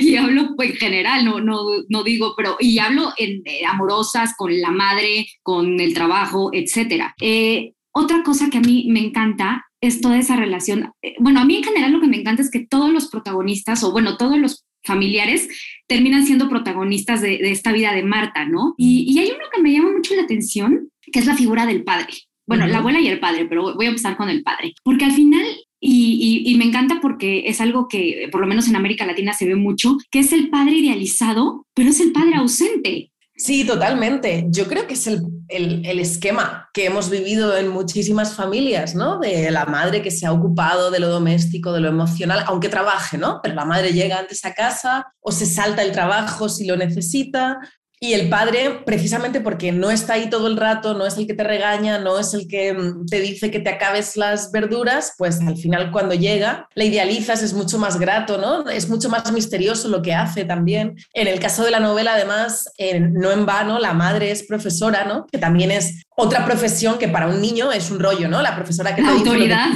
y 0.00 0.16
hablo 0.16 0.54
en 0.58 0.72
general, 0.74 1.24
no, 1.24 1.40
no, 1.40 1.62
no 1.88 2.02
digo, 2.02 2.34
pero, 2.36 2.56
y 2.58 2.78
hablo 2.78 3.12
en 3.18 3.42
eh, 3.44 3.64
amorosas, 3.66 4.34
con 4.36 4.60
la 4.60 4.70
madre, 4.70 5.26
con 5.42 5.78
el 5.80 5.94
trabajo, 5.94 6.50
etcétera. 6.52 7.14
Eh, 7.20 7.72
otra 7.92 8.22
cosa 8.22 8.50
que 8.50 8.58
a 8.58 8.62
mí 8.62 8.86
me 8.88 9.00
encanta 9.00 9.66
es 9.80 10.00
toda 10.00 10.18
esa 10.18 10.36
relación. 10.36 10.92
Eh, 11.02 11.14
bueno, 11.20 11.40
a 11.40 11.44
mí 11.44 11.56
en 11.56 11.64
general 11.64 11.92
lo 11.92 12.00
que 12.00 12.08
me 12.08 12.18
encanta 12.18 12.42
es 12.42 12.50
que 12.50 12.66
todos 12.66 12.90
los 12.90 13.08
protagonistas, 13.08 13.84
o 13.84 13.92
bueno, 13.92 14.16
todos 14.16 14.38
los 14.38 14.64
familiares 14.84 15.48
terminan 15.86 16.26
siendo 16.26 16.48
protagonistas 16.48 17.20
de, 17.20 17.36
esta 17.50 17.72
vida 17.72 17.92
de 17.92 18.02
Marta, 18.02 18.46
¿no? 18.46 18.74
Y, 18.76 19.04
y, 19.08 19.18
hay 19.18 19.28
uno 19.28 19.44
que 19.54 19.62
me 19.62 19.72
llama 19.72 19.92
mucho 19.92 20.14
la 20.14 20.22
atención, 20.22 20.90
que 21.12 21.20
es 21.20 21.26
la 21.26 21.36
figura 21.36 21.66
del 21.66 21.84
padre. 21.84 22.12
Bueno, 22.46 22.66
la 22.66 22.78
abuela 22.78 23.00
y 23.00 23.08
el 23.08 23.20
padre, 23.20 23.46
pero 23.46 23.74
voy 23.74 23.86
a 23.86 23.90
empezar 23.90 24.16
con 24.16 24.28
el 24.28 24.42
padre, 24.42 24.74
porque 24.82 25.04
al 25.04 25.12
final, 25.12 25.46
y, 25.80 26.42
y, 26.46 26.56
me 26.56 26.64
encanta 26.64 26.98
porque 27.00 27.44
es 27.46 27.60
algo 27.60 27.88
que 27.88 28.28
por 28.30 28.40
lo 28.40 28.46
menos 28.46 28.68
en 28.68 28.76
América 28.76 29.06
Latina 29.06 29.32
se 29.32 29.46
ve 29.46 29.54
mucho, 29.54 29.96
que 30.10 30.20
es 30.20 30.32
el 30.32 30.50
padre 30.50 30.76
idealizado, 30.76 31.66
pero 31.74 31.90
es 31.90 32.00
el 32.00 32.12
padre 32.12 32.36
ausente. 32.36 33.10
Sí, 33.36 33.66
totalmente. 33.66 34.46
Yo 34.48 34.68
creo 34.68 34.86
que 34.86 34.94
es 34.94 35.08
el, 35.08 35.22
el, 35.48 35.84
el, 35.84 35.98
esquema 35.98 36.70
que 36.72 36.86
hemos 36.86 37.10
vivido 37.10 37.56
en 37.56 37.68
muchísimas 37.68 38.34
familias, 38.34 38.94
¿no? 38.94 39.18
De 39.18 39.50
la 39.50 39.66
madre 39.66 40.02
que 40.02 40.12
se 40.12 40.24
ha 40.24 40.32
ocupado 40.32 40.92
de 40.92 41.00
lo 41.00 41.08
doméstico, 41.08 41.72
de 41.72 41.80
lo 41.80 41.88
emocional, 41.88 42.44
aunque 42.46 42.68
trabaje, 42.68 43.18
¿no? 43.18 43.40
Pero 43.42 43.56
la 43.56 43.64
madre 43.64 43.92
llega 43.92 44.20
antes 44.20 44.44
a 44.44 44.54
casa 44.54 45.12
o 45.20 45.32
se 45.32 45.46
salta 45.46 45.82
el 45.82 45.90
trabajo 45.90 46.48
si 46.48 46.64
lo 46.64 46.76
necesita, 46.76 47.58
y 48.04 48.12
el 48.12 48.28
padre, 48.28 48.82
precisamente 48.84 49.40
porque 49.40 49.72
no 49.72 49.90
está 49.90 50.12
ahí 50.12 50.28
todo 50.28 50.46
el 50.46 50.58
rato, 50.58 50.92
no 50.92 51.06
es 51.06 51.16
el 51.16 51.26
que 51.26 51.32
te 51.32 51.42
regaña, 51.42 51.96
no 51.96 52.18
es 52.18 52.34
el 52.34 52.46
que 52.46 52.74
mm, 52.74 53.06
te 53.06 53.18
dice 53.18 53.50
que 53.50 53.60
te 53.60 53.70
acabes 53.70 54.18
las 54.18 54.52
verduras, 54.52 55.14
pues 55.16 55.40
al 55.40 55.56
final 55.56 55.90
cuando 55.90 56.14
llega, 56.14 56.68
la 56.74 56.84
idealizas, 56.84 57.42
es 57.42 57.54
mucho 57.54 57.78
más 57.78 57.98
grato, 57.98 58.36
¿no? 58.36 58.68
Es 58.68 58.90
mucho 58.90 59.08
más 59.08 59.32
misterioso 59.32 59.88
lo 59.88 60.02
que 60.02 60.12
hace 60.12 60.44
también. 60.44 60.96
En 61.14 61.28
el 61.28 61.40
caso 61.40 61.64
de 61.64 61.70
la 61.70 61.80
novela, 61.80 62.12
además, 62.12 62.70
no 63.00 63.30
en 63.30 63.46
vano, 63.46 63.78
la 63.78 63.94
madre 63.94 64.30
es 64.30 64.42
profesora, 64.42 65.06
¿no? 65.06 65.26
Que 65.32 65.38
también 65.38 65.70
es 65.70 66.02
otra 66.14 66.44
profesión 66.44 66.98
que 66.98 67.08
para 67.08 67.26
un 67.26 67.40
niño 67.40 67.72
es 67.72 67.90
un 67.90 68.00
rollo, 68.00 68.28
¿no? 68.28 68.42
La 68.42 68.54
profesora 68.54 68.94
que 68.94 69.00
la 69.00 69.12
autoridad. 69.12 69.68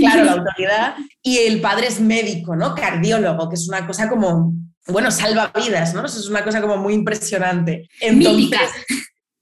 Claro, 0.00 0.24
la 0.24 0.32
autoridad. 0.32 0.94
Y 1.22 1.38
el 1.38 1.60
padre 1.60 1.86
es 1.86 2.00
médico, 2.00 2.56
¿no? 2.56 2.74
Cardiólogo, 2.74 3.48
que 3.48 3.54
es 3.54 3.68
una 3.68 3.86
cosa 3.86 4.08
como 4.08 4.54
bueno, 4.90 5.10
salva 5.10 5.52
vidas, 5.54 5.94
¿no? 5.94 6.04
Eso 6.04 6.18
es 6.18 6.28
una 6.28 6.44
cosa 6.44 6.60
como 6.60 6.76
muy 6.76 6.94
impresionante. 6.94 7.88
Entonces, 8.00 8.60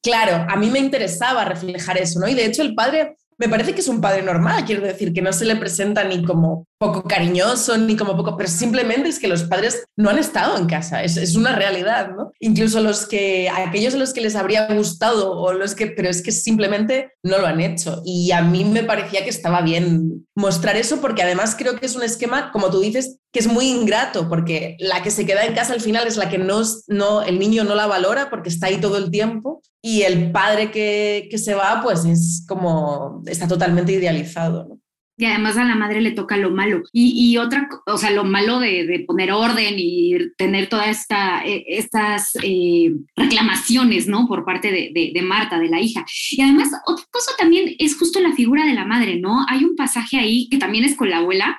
claro, 0.03 0.47
a 0.49 0.57
mí 0.57 0.71
me 0.71 0.79
interesaba 0.79 1.45
reflejar 1.45 1.99
eso, 1.99 2.21
¿no? 2.21 2.29
Y 2.29 2.35
de 2.35 2.47
hecho 2.47 2.63
el 2.63 2.75
padre 2.75 3.17
me 3.39 3.49
parece 3.49 3.73
que 3.73 3.81
es 3.81 3.89
un 3.89 4.01
padre 4.01 4.23
normal, 4.23 4.65
quiero 4.65 4.83
decir, 4.83 5.13
que 5.13 5.23
no 5.23 5.33
se 5.33 5.45
le 5.45 5.55
presenta 5.57 6.03
ni 6.03 6.25
como 6.25 6.67
poco 6.77 7.05
cariñoso 7.05 7.79
ni 7.79 7.97
como 7.97 8.17
poco, 8.17 8.37
pero 8.37 8.49
simplemente 8.49 9.09
es 9.09 9.19
que 9.19 9.29
los 9.29 9.45
padres 9.45 9.85
no 9.97 10.11
han 10.11 10.19
estado 10.19 10.59
en 10.59 10.67
casa, 10.67 11.03
es, 11.03 11.37
una 11.37 11.55
realidad, 11.55 12.11
¿no? 12.17 12.33
Incluso 12.41 12.81
los 12.81 13.07
que, 13.07 13.49
aquellos 13.49 13.95
a 13.95 13.99
los 13.99 14.13
que 14.13 14.21
les 14.21 14.35
habría 14.35 14.67
gustado 14.75 15.39
o 15.39 15.53
los 15.53 15.75
que, 15.75 15.87
pero 15.87 16.09
es 16.09 16.21
que 16.21 16.33
simplemente 16.33 17.13
no 17.23 17.39
lo 17.39 17.47
han 17.47 17.61
hecho. 17.61 18.03
Y 18.05 18.33
a 18.33 18.43
mí 18.43 18.65
me 18.65 18.83
parecía 18.83 19.23
que 19.23 19.31
estaba 19.31 19.61
bien 19.61 20.27
mostrar 20.35 20.77
eso 20.77 21.01
porque 21.01 21.23
además 21.23 21.55
creo 21.57 21.79
que 21.79 21.87
es 21.87 21.95
un 21.95 22.03
esquema, 22.03 22.51
como 22.51 22.71
tú 22.71 22.81
dices, 22.81 23.19
que 23.33 23.41
es 23.41 23.47
muy 23.47 23.69
ingrato 23.69 24.29
porque 24.29 24.77
la 24.79 25.03
que 25.03 25.11
se 25.11 25.27
queda 25.27 25.45
en 25.45 25.55
casa 25.55 25.75
al 25.75 25.81
final 25.81 26.07
es 26.07 26.17
la 26.17 26.29
que 26.29 26.39
no, 26.39 26.63
no 26.87 27.23
el 27.23 27.39
niño 27.39 27.65
no 27.65 27.75
la 27.75 27.87
valora 27.87 28.31
porque 28.31 28.49
está 28.49 28.67
ahí 28.69 28.81
todo 28.81 28.97
el 28.97 29.11
tiempo 29.11 29.63
y 29.89 30.03
el 30.03 30.31
padre 30.31 30.71
que, 30.71 31.29
que 31.31 31.39
se 31.39 31.55
va 31.55 31.81
pues 31.83 32.05
es 32.05 32.45
como, 32.47 33.23
está 33.27 33.49
totalmente 33.49 33.93
idealizado, 33.93 34.67
¿no? 34.69 34.79
y 35.21 35.25
además 35.25 35.57
a 35.57 35.65
la 35.65 35.75
madre 35.75 36.01
le 36.01 36.13
toca 36.13 36.37
lo 36.37 36.53
malo. 36.53 36.85
Y, 36.93 37.37
otra, 37.39 37.69
o 37.87 37.99
sea, 37.99 38.13
lo 38.13 38.23
malo 38.23 38.61
de, 38.61 39.05
poner 39.05 39.33
orden 39.33 39.75
y 39.77 40.17
tener 40.37 40.69
todas 40.69 40.89
esta, 40.89 41.43
e, 41.45 41.65
estas 41.67 42.39
eh, 42.45 42.93
reclamaciones, 43.17 44.07
¿no? 44.07 44.29
Por 44.29 44.45
parte 44.45 44.71
de, 44.71 45.23
Marta, 45.23 45.59
de 45.59 45.69
la 45.69 45.81
hija. 45.81 46.07
Y 46.31 46.41
además, 46.41 46.69
otra 46.87 47.05
cosa 47.11 47.33
también 47.37 47.75
es 47.81 47.99
justo 47.99 48.21
la 48.21 48.33
figura 48.33 48.65
de 48.65 48.75
la 48.75 48.85
madre, 48.85 49.19
¿no? 49.19 49.45
Hay 49.49 49.65
un 49.65 49.75
pasaje 49.75 50.19
ahí 50.19 50.49
que 50.49 50.59
también 50.59 50.85
es 50.85 50.95
con 50.95 51.11
la 51.11 51.19
abuela, 51.19 51.59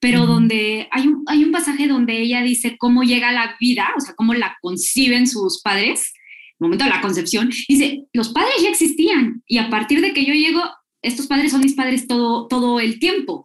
pero 0.00 0.26
donde 0.26 0.86
hay 0.90 1.06
un, 1.06 1.24
hay 1.28 1.44
un 1.44 1.50
pasaje 1.50 1.88
donde 1.88 2.20
ella 2.20 2.42
dice 2.42 2.76
cómo 2.76 3.04
llega 3.04 3.32
la 3.32 3.56
vida, 3.58 3.88
o 3.96 4.00
sea, 4.00 4.14
cómo 4.14 4.34
la 4.34 4.58
conciben 4.60 5.26
sus 5.26 5.62
padres 5.62 6.12
momento 6.58 6.84
de 6.84 6.90
la 6.90 7.00
concepción, 7.00 7.50
dice, 7.68 8.06
los 8.12 8.30
padres 8.30 8.54
ya 8.62 8.70
existían 8.70 9.42
y 9.46 9.58
a 9.58 9.70
partir 9.70 10.00
de 10.00 10.12
que 10.12 10.24
yo 10.24 10.34
llego, 10.34 10.62
estos 11.02 11.26
padres 11.26 11.52
son 11.52 11.60
mis 11.60 11.74
padres 11.74 12.06
todo, 12.06 12.48
todo 12.48 12.80
el 12.80 12.98
tiempo. 12.98 13.44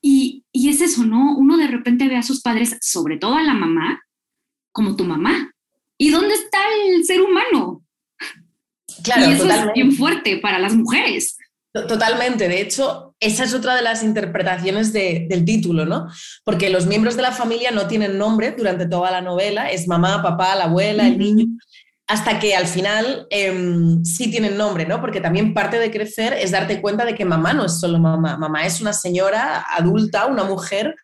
Y, 0.00 0.44
y 0.52 0.68
es 0.68 0.80
eso, 0.80 1.04
¿no? 1.04 1.36
Uno 1.36 1.56
de 1.56 1.68
repente 1.68 2.08
ve 2.08 2.16
a 2.16 2.22
sus 2.22 2.42
padres, 2.42 2.76
sobre 2.80 3.16
todo 3.16 3.34
a 3.34 3.42
la 3.42 3.54
mamá, 3.54 4.02
como 4.72 4.96
tu 4.96 5.04
mamá. 5.04 5.52
¿Y 5.98 6.10
dónde 6.10 6.34
está 6.34 6.58
el 6.86 7.04
ser 7.04 7.20
humano? 7.20 7.84
Claro, 9.02 9.30
y 9.30 9.34
eso 9.34 9.48
es 9.48 9.72
bien 9.74 9.92
fuerte 9.92 10.38
para 10.38 10.58
las 10.58 10.74
mujeres. 10.74 11.36
Totalmente. 11.72 12.48
De 12.48 12.60
hecho, 12.60 13.14
esa 13.18 13.44
es 13.44 13.54
otra 13.54 13.74
de 13.74 13.82
las 13.82 14.02
interpretaciones 14.02 14.92
de, 14.92 15.26
del 15.28 15.44
título, 15.44 15.86
¿no? 15.86 16.08
Porque 16.44 16.68
los 16.68 16.86
miembros 16.86 17.16
de 17.16 17.22
la 17.22 17.32
familia 17.32 17.70
no 17.70 17.86
tienen 17.86 18.18
nombre 18.18 18.54
durante 18.56 18.86
toda 18.86 19.10
la 19.10 19.22
novela. 19.22 19.70
Es 19.70 19.88
mamá, 19.88 20.22
papá, 20.22 20.54
la 20.54 20.64
abuela, 20.64 21.08
el 21.08 21.18
niño 21.18 21.46
hasta 22.12 22.38
que 22.38 22.54
al 22.54 22.66
final 22.66 23.26
em, 23.30 24.04
sí 24.04 24.30
tienen 24.30 24.58
nombre, 24.58 24.84
¿no? 24.84 25.00
Porque 25.00 25.22
también 25.22 25.54
parte 25.54 25.78
de 25.78 25.90
crecer 25.90 26.34
es 26.34 26.50
darte 26.50 26.82
cuenta 26.82 27.06
de 27.06 27.14
que 27.14 27.24
mamá 27.24 27.54
no 27.54 27.64
es 27.64 27.80
solo 27.80 27.98
mamá, 27.98 28.36
mamá 28.36 28.66
es 28.66 28.82
una 28.82 28.92
señora 28.92 29.64
adulta, 29.74 30.26
una 30.26 30.44
mujer 30.44 30.94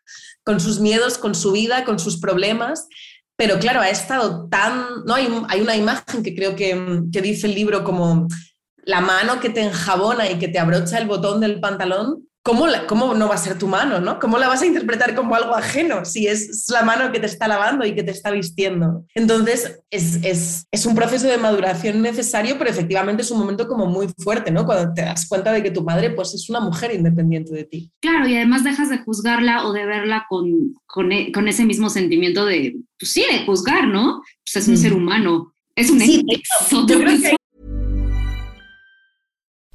con 0.44 0.60
sus 0.60 0.80
miedos, 0.80 1.16
con 1.16 1.34
su 1.34 1.50
vida, 1.50 1.86
con 1.86 1.98
sus 1.98 2.20
problemas, 2.20 2.88
pero 3.36 3.58
claro, 3.58 3.80
ha 3.80 3.88
estado 3.88 4.50
tan, 4.50 4.84
¿no? 5.06 5.14
Hay, 5.14 5.28
hay 5.48 5.62
una 5.62 5.76
imagen 5.76 6.22
que 6.22 6.34
creo 6.34 6.54
que, 6.54 7.00
que 7.10 7.22
dice 7.22 7.46
el 7.46 7.54
libro 7.54 7.84
como 7.84 8.28
la 8.76 9.00
mano 9.00 9.40
que 9.40 9.48
te 9.48 9.62
enjabona 9.62 10.30
y 10.30 10.38
que 10.38 10.48
te 10.48 10.58
abrocha 10.58 10.98
el 10.98 11.06
botón 11.06 11.40
del 11.40 11.58
pantalón 11.58 12.27
¿cómo, 12.48 12.64
¿cómo, 12.86 13.12
no 13.12 13.28
va 13.28 13.34
a 13.34 13.38
ser 13.38 13.58
tu 13.58 13.68
mano? 13.68 14.00
¿no? 14.00 14.18
¿Cómo 14.18 14.38
la 14.38 14.48
vas 14.48 14.62
a 14.62 14.66
interpretar 14.66 15.14
como 15.14 15.34
algo 15.34 15.54
ajeno 15.54 16.06
si 16.06 16.26
es 16.26 16.66
la 16.70 16.82
mano 16.82 17.12
que 17.12 17.20
te 17.20 17.26
está 17.26 17.46
lavando 17.46 17.84
y 17.84 17.94
que 17.94 18.02
te 18.02 18.10
está 18.10 18.30
vistiendo? 18.30 19.04
Entonces, 19.14 19.80
es, 19.90 20.18
es, 20.24 20.66
es, 20.70 20.86
un 20.86 20.94
proceso 20.94 21.28
de 21.28 21.36
maduración 21.36 22.00
necesario, 22.00 22.56
pero 22.56 22.70
efectivamente 22.70 23.20
es 23.20 23.30
un 23.30 23.38
momento 23.38 23.68
como 23.68 23.84
muy 23.84 24.08
fuerte, 24.18 24.50
¿no? 24.50 24.64
Cuando 24.64 24.94
te 24.94 25.02
das 25.02 25.28
cuenta 25.28 25.52
de 25.52 25.62
que 25.62 25.70
tu 25.70 25.82
madre 25.82 26.10
pues, 26.10 26.32
es 26.32 26.48
una 26.48 26.60
mujer 26.60 26.94
independiente 26.94 27.54
de 27.54 27.64
ti. 27.64 27.92
Claro, 28.00 28.26
y 28.26 28.36
además 28.36 28.64
dejas 28.64 28.88
de 28.88 28.98
juzgarla 28.98 29.66
o 29.66 29.74
de 29.74 29.84
verla 29.84 30.24
con, 30.30 30.74
con, 30.86 31.12
e, 31.12 31.30
con 31.32 31.48
ese 31.48 31.66
mismo 31.66 31.90
sentimiento 31.90 32.46
de, 32.46 32.76
pues 32.98 33.12
sí, 33.12 33.24
de 33.30 33.44
juzgar, 33.44 33.86
¿no? 33.86 34.22
Pues 34.42 34.64
es 34.64 34.68
un 34.68 34.74
mm. 34.74 34.78
ser 34.78 34.94
humano. 34.94 35.54
Es 35.76 35.90
un 35.90 36.00
sí. 36.00 36.24
Yo 36.70 36.86
creo 36.86 37.20
que 37.20 37.37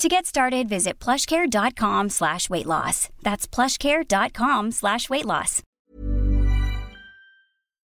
To 0.00 0.08
get 0.08 0.26
started, 0.26 0.68
visit 0.68 0.98
plushcare.com 0.98 2.10
slash 2.10 2.50
weight 2.50 2.66
loss. 2.66 3.08
That's 3.22 3.46
plushcare.com 3.46 4.72
slash 4.72 5.08
weight 5.08 5.24
loss. 5.24 5.62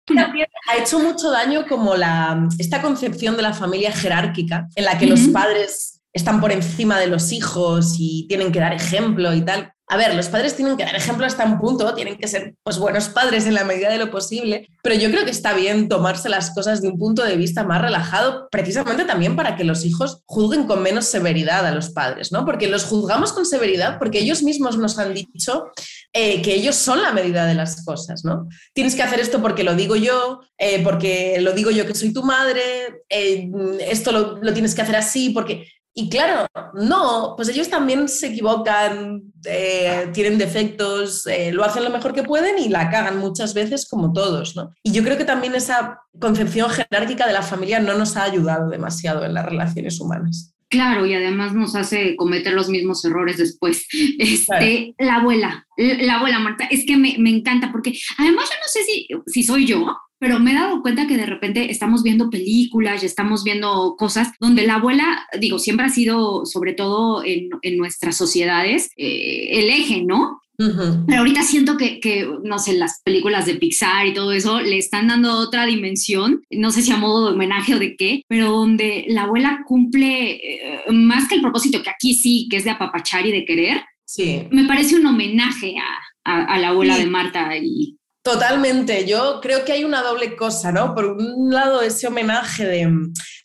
También 0.06 0.48
ha 0.68 0.76
hecho 0.78 0.98
mucho 0.98 1.30
daño 1.30 1.64
como 1.68 1.94
la, 1.94 2.48
esta 2.58 2.82
concepción 2.82 3.36
de 3.36 3.42
la 3.42 3.54
familia 3.54 3.92
jerárquica, 3.92 4.68
en 4.74 4.84
la 4.84 4.98
que 4.98 5.06
los 5.06 5.28
padres 5.28 6.01
están 6.12 6.40
por 6.40 6.52
encima 6.52 6.98
de 6.98 7.06
los 7.06 7.32
hijos 7.32 7.96
y 7.98 8.26
tienen 8.28 8.52
que 8.52 8.60
dar 8.60 8.74
ejemplo 8.74 9.34
y 9.34 9.42
tal. 9.42 9.72
A 9.88 9.96
ver, 9.98 10.14
los 10.14 10.28
padres 10.28 10.56
tienen 10.56 10.78
que 10.78 10.84
dar 10.84 10.94
ejemplo 10.94 11.26
hasta 11.26 11.44
un 11.44 11.58
punto, 11.58 11.92
tienen 11.92 12.16
que 12.16 12.26
ser 12.26 12.54
pues, 12.62 12.78
buenos 12.78 13.10
padres 13.10 13.44
en 13.44 13.52
la 13.52 13.64
medida 13.64 13.90
de 13.90 13.98
lo 13.98 14.10
posible, 14.10 14.66
pero 14.82 14.94
yo 14.94 15.10
creo 15.10 15.26
que 15.26 15.30
está 15.30 15.52
bien 15.52 15.86
tomarse 15.88 16.30
las 16.30 16.54
cosas 16.54 16.80
de 16.80 16.88
un 16.88 16.98
punto 16.98 17.22
de 17.22 17.36
vista 17.36 17.62
más 17.62 17.82
relajado, 17.82 18.48
precisamente 18.50 19.04
también 19.04 19.36
para 19.36 19.54
que 19.54 19.64
los 19.64 19.84
hijos 19.84 20.22
juzguen 20.24 20.66
con 20.66 20.82
menos 20.82 21.06
severidad 21.06 21.66
a 21.66 21.72
los 21.72 21.90
padres, 21.90 22.32
¿no? 22.32 22.46
Porque 22.46 22.68
los 22.68 22.84
juzgamos 22.84 23.34
con 23.34 23.44
severidad 23.44 23.98
porque 23.98 24.20
ellos 24.20 24.42
mismos 24.42 24.78
nos 24.78 24.98
han 24.98 25.12
dicho 25.12 25.72
eh, 26.14 26.40
que 26.40 26.54
ellos 26.54 26.76
son 26.76 27.02
la 27.02 27.12
medida 27.12 27.44
de 27.44 27.54
las 27.54 27.84
cosas, 27.84 28.24
¿no? 28.24 28.48
Tienes 28.72 28.94
que 28.94 29.02
hacer 29.02 29.20
esto 29.20 29.42
porque 29.42 29.62
lo 29.62 29.74
digo 29.74 29.96
yo, 29.96 30.40
eh, 30.56 30.82
porque 30.82 31.38
lo 31.42 31.52
digo 31.52 31.70
yo 31.70 31.86
que 31.86 31.94
soy 31.94 32.14
tu 32.14 32.22
madre, 32.22 32.62
eh, 33.10 33.50
esto 33.90 34.10
lo, 34.10 34.38
lo 34.38 34.54
tienes 34.54 34.74
que 34.74 34.80
hacer 34.80 34.96
así, 34.96 35.30
porque 35.30 35.66
y 35.94 36.08
claro, 36.08 36.46
no, 36.74 37.34
pues 37.36 37.50
ellos 37.50 37.68
también 37.68 38.08
se 38.08 38.28
equivocan, 38.28 39.22
eh, 39.44 40.08
tienen 40.14 40.38
defectos, 40.38 41.26
eh, 41.26 41.52
lo 41.52 41.64
hacen 41.64 41.84
lo 41.84 41.90
mejor 41.90 42.14
que 42.14 42.22
pueden 42.22 42.58
y 42.58 42.70
la 42.70 42.90
cagan 42.90 43.18
muchas 43.18 43.52
veces 43.52 43.86
como 43.88 44.12
todos, 44.12 44.56
¿no? 44.56 44.72
Y 44.82 44.92
yo 44.92 45.02
creo 45.02 45.18
que 45.18 45.24
también 45.24 45.54
esa 45.54 46.00
concepción 46.18 46.70
jerárquica 46.70 47.26
de 47.26 47.34
la 47.34 47.42
familia 47.42 47.78
no 47.78 47.94
nos 47.94 48.16
ha 48.16 48.24
ayudado 48.24 48.70
demasiado 48.70 49.24
en 49.24 49.34
las 49.34 49.44
relaciones 49.44 50.00
humanas. 50.00 50.54
Claro, 50.70 51.04
y 51.04 51.12
además 51.12 51.52
nos 51.52 51.76
hace 51.76 52.16
cometer 52.16 52.54
los 52.54 52.70
mismos 52.70 53.04
errores 53.04 53.36
después. 53.36 53.86
Este, 54.18 54.94
La 54.98 55.16
abuela, 55.16 55.66
la 55.76 56.14
abuela 56.14 56.38
Marta, 56.38 56.64
es 56.70 56.86
que 56.86 56.96
me, 56.96 57.16
me, 57.18 57.28
encanta 57.28 57.70
porque 57.70 57.92
además 58.16 58.48
yo 58.48 58.56
no 58.58 58.68
sé 58.68 58.80
si, 58.84 59.08
si 59.26 59.42
soy 59.42 59.66
yo, 59.66 59.84
pero 60.22 60.38
me 60.38 60.52
he 60.52 60.54
dado 60.54 60.82
cuenta 60.82 61.08
que 61.08 61.16
de 61.16 61.26
repente 61.26 61.72
estamos 61.72 62.04
viendo 62.04 62.30
películas 62.30 63.02
y 63.02 63.06
estamos 63.06 63.42
viendo 63.42 63.96
cosas 63.98 64.28
donde 64.38 64.64
la 64.64 64.76
abuela, 64.76 65.26
digo, 65.40 65.58
siempre 65.58 65.86
ha 65.86 65.88
sido, 65.88 66.46
sobre 66.46 66.74
todo 66.74 67.24
en, 67.24 67.48
en 67.62 67.76
nuestras 67.76 68.18
sociedades, 68.18 68.92
eh, 68.96 69.48
el 69.50 69.68
eje, 69.68 70.04
¿no? 70.04 70.40
Pero 70.56 71.18
ahorita 71.18 71.42
siento 71.42 71.76
que, 71.76 71.98
que, 71.98 72.24
no 72.44 72.60
sé, 72.60 72.74
las 72.74 73.00
películas 73.02 73.46
de 73.46 73.56
Pixar 73.56 74.06
y 74.06 74.14
todo 74.14 74.30
eso 74.30 74.60
le 74.60 74.78
están 74.78 75.08
dando 75.08 75.40
otra 75.40 75.66
dimensión, 75.66 76.44
no 76.52 76.70
sé 76.70 76.82
si 76.82 76.92
a 76.92 76.98
modo 76.98 77.26
de 77.26 77.34
homenaje 77.34 77.74
o 77.74 77.80
de 77.80 77.96
qué, 77.96 78.22
pero 78.28 78.52
donde 78.52 79.06
la 79.08 79.22
abuela 79.22 79.64
cumple 79.66 80.34
eh, 80.34 80.92
más 80.92 81.28
que 81.28 81.34
el 81.34 81.42
propósito 81.42 81.82
que 81.82 81.90
aquí 81.90 82.14
sí, 82.14 82.46
que 82.48 82.58
es 82.58 82.64
de 82.64 82.70
apapachar 82.70 83.26
y 83.26 83.32
de 83.32 83.44
querer. 83.44 83.82
Sí. 84.04 84.44
Me 84.52 84.66
parece 84.66 84.94
un 84.94 85.06
homenaje 85.06 85.74
a, 85.78 86.30
a, 86.30 86.44
a 86.44 86.58
la 86.60 86.68
abuela 86.68 86.94
sí. 86.94 87.02
de 87.02 87.10
Marta 87.10 87.56
y 87.56 87.98
Totalmente, 88.22 89.04
yo 89.04 89.40
creo 89.42 89.64
que 89.64 89.72
hay 89.72 89.82
una 89.82 90.00
doble 90.00 90.36
cosa, 90.36 90.70
¿no? 90.70 90.94
Por 90.94 91.06
un 91.06 91.52
lado, 91.52 91.82
ese 91.82 92.06
homenaje 92.06 92.64
de, 92.64 92.88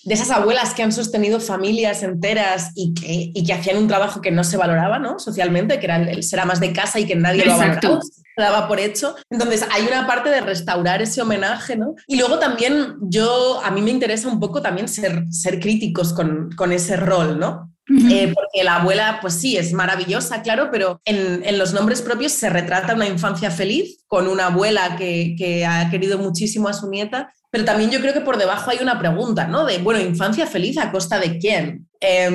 de 0.03 0.13
esas 0.13 0.29
abuelas 0.29 0.75
que 0.75 0.83
han 0.83 0.91
sostenido 0.91 1.39
familias 1.39 2.03
enteras 2.03 2.73
y 2.75 2.93
que, 2.93 3.31
y 3.33 3.43
que, 3.43 3.53
hacían 3.53 3.77
un 3.77 3.87
trabajo 3.87 4.21
que 4.21 4.29
no 4.29 4.43
se 4.43 4.55
valoraba, 4.55 4.99
¿no? 4.99 5.17
Socialmente, 5.17 5.79
que 5.79 5.85
era 5.85 5.97
el, 5.97 6.21
ser 6.21 6.45
más 6.45 6.59
de 6.59 6.73
casa 6.73 6.99
y 6.99 7.07
que 7.07 7.15
nadie 7.15 7.41
Exacto. 7.41 7.87
lo 7.87 7.93
valoraba, 7.95 8.01
se 8.03 8.41
daba 8.41 8.67
por 8.67 8.79
hecho. 8.79 9.15
Entonces, 9.31 9.65
hay 9.71 9.87
una 9.87 10.05
parte 10.05 10.29
de 10.29 10.41
restaurar 10.41 11.01
ese 11.01 11.23
homenaje, 11.23 11.75
¿no? 11.75 11.95
Y 12.05 12.17
luego 12.17 12.37
también 12.37 12.97
yo, 13.01 13.59
a 13.63 13.71
mí 13.71 13.81
me 13.81 13.89
interesa 13.89 14.27
un 14.27 14.39
poco 14.39 14.61
también 14.61 14.87
ser, 14.87 15.23
ser 15.31 15.59
críticos 15.59 16.13
con, 16.13 16.51
con 16.55 16.71
ese 16.71 16.97
rol, 16.97 17.39
¿no? 17.39 17.73
Eh, 17.89 18.33
porque 18.33 18.65
la 18.65 18.77
abuela, 18.77 19.19
pues 19.21 19.35
sí, 19.35 19.55
es 19.55 19.71
maravillosa, 19.71 20.41
claro, 20.41 20.67
pero 20.71 20.99
en, 21.05 21.41
en, 21.45 21.57
los 21.57 21.73
nombres 21.73 22.01
propios 22.01 22.33
se 22.33 22.49
retrata 22.49 22.93
una 22.93 23.07
infancia 23.07 23.49
feliz 23.49 24.03
con 24.07 24.27
una 24.27 24.47
abuela 24.47 24.97
que, 24.97 25.35
que, 25.37 25.65
ha 25.65 25.89
querido 25.89 26.17
muchísimo 26.17 26.67
a 26.67 26.73
su 26.73 26.89
nieta, 26.89 27.31
pero 27.49 27.63
también 27.63 27.89
yo 27.89 28.01
creo 28.01 28.13
que 28.13 28.21
por 28.21 28.37
debajo 28.37 28.71
hay 28.71 28.79
una 28.81 28.99
pregunta, 28.99 29.47
¿no? 29.47 29.65
De, 29.65 29.77
bueno, 29.77 30.01
infancia 30.01 30.45
feliz 30.47 30.77
a 30.77 30.91
costa 30.91 31.17
de 31.19 31.37
quién? 31.37 31.87
Eh, 32.01 32.29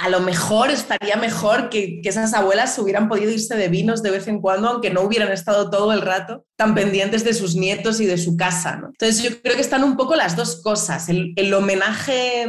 a 0.00 0.08
lo 0.08 0.20
mejor 0.20 0.70
estaría 0.70 1.16
mejor 1.16 1.68
que, 1.68 2.00
esas 2.02 2.32
abuelas 2.32 2.78
hubieran 2.78 3.06
podido 3.08 3.30
irse 3.30 3.54
de 3.54 3.68
vinos 3.68 4.02
de 4.02 4.10
vez 4.10 4.26
en 4.28 4.40
cuando, 4.40 4.68
aunque 4.68 4.88
no 4.88 5.02
hubieran 5.02 5.30
estado 5.30 5.68
todo 5.68 5.92
el 5.92 6.00
rato 6.00 6.46
tan 6.56 6.74
pendientes 6.74 7.22
de 7.22 7.34
sus 7.34 7.54
nietos 7.54 8.00
y 8.00 8.06
de 8.06 8.16
su 8.16 8.34
casa. 8.36 8.80
Entonces 8.82 9.22
yo 9.22 9.42
creo 9.42 9.56
que 9.56 9.60
están 9.60 9.84
un 9.84 9.98
poco 9.98 10.16
las 10.16 10.36
dos 10.36 10.62
cosas, 10.62 11.08
el, 11.10 11.52
homenaje 11.52 12.48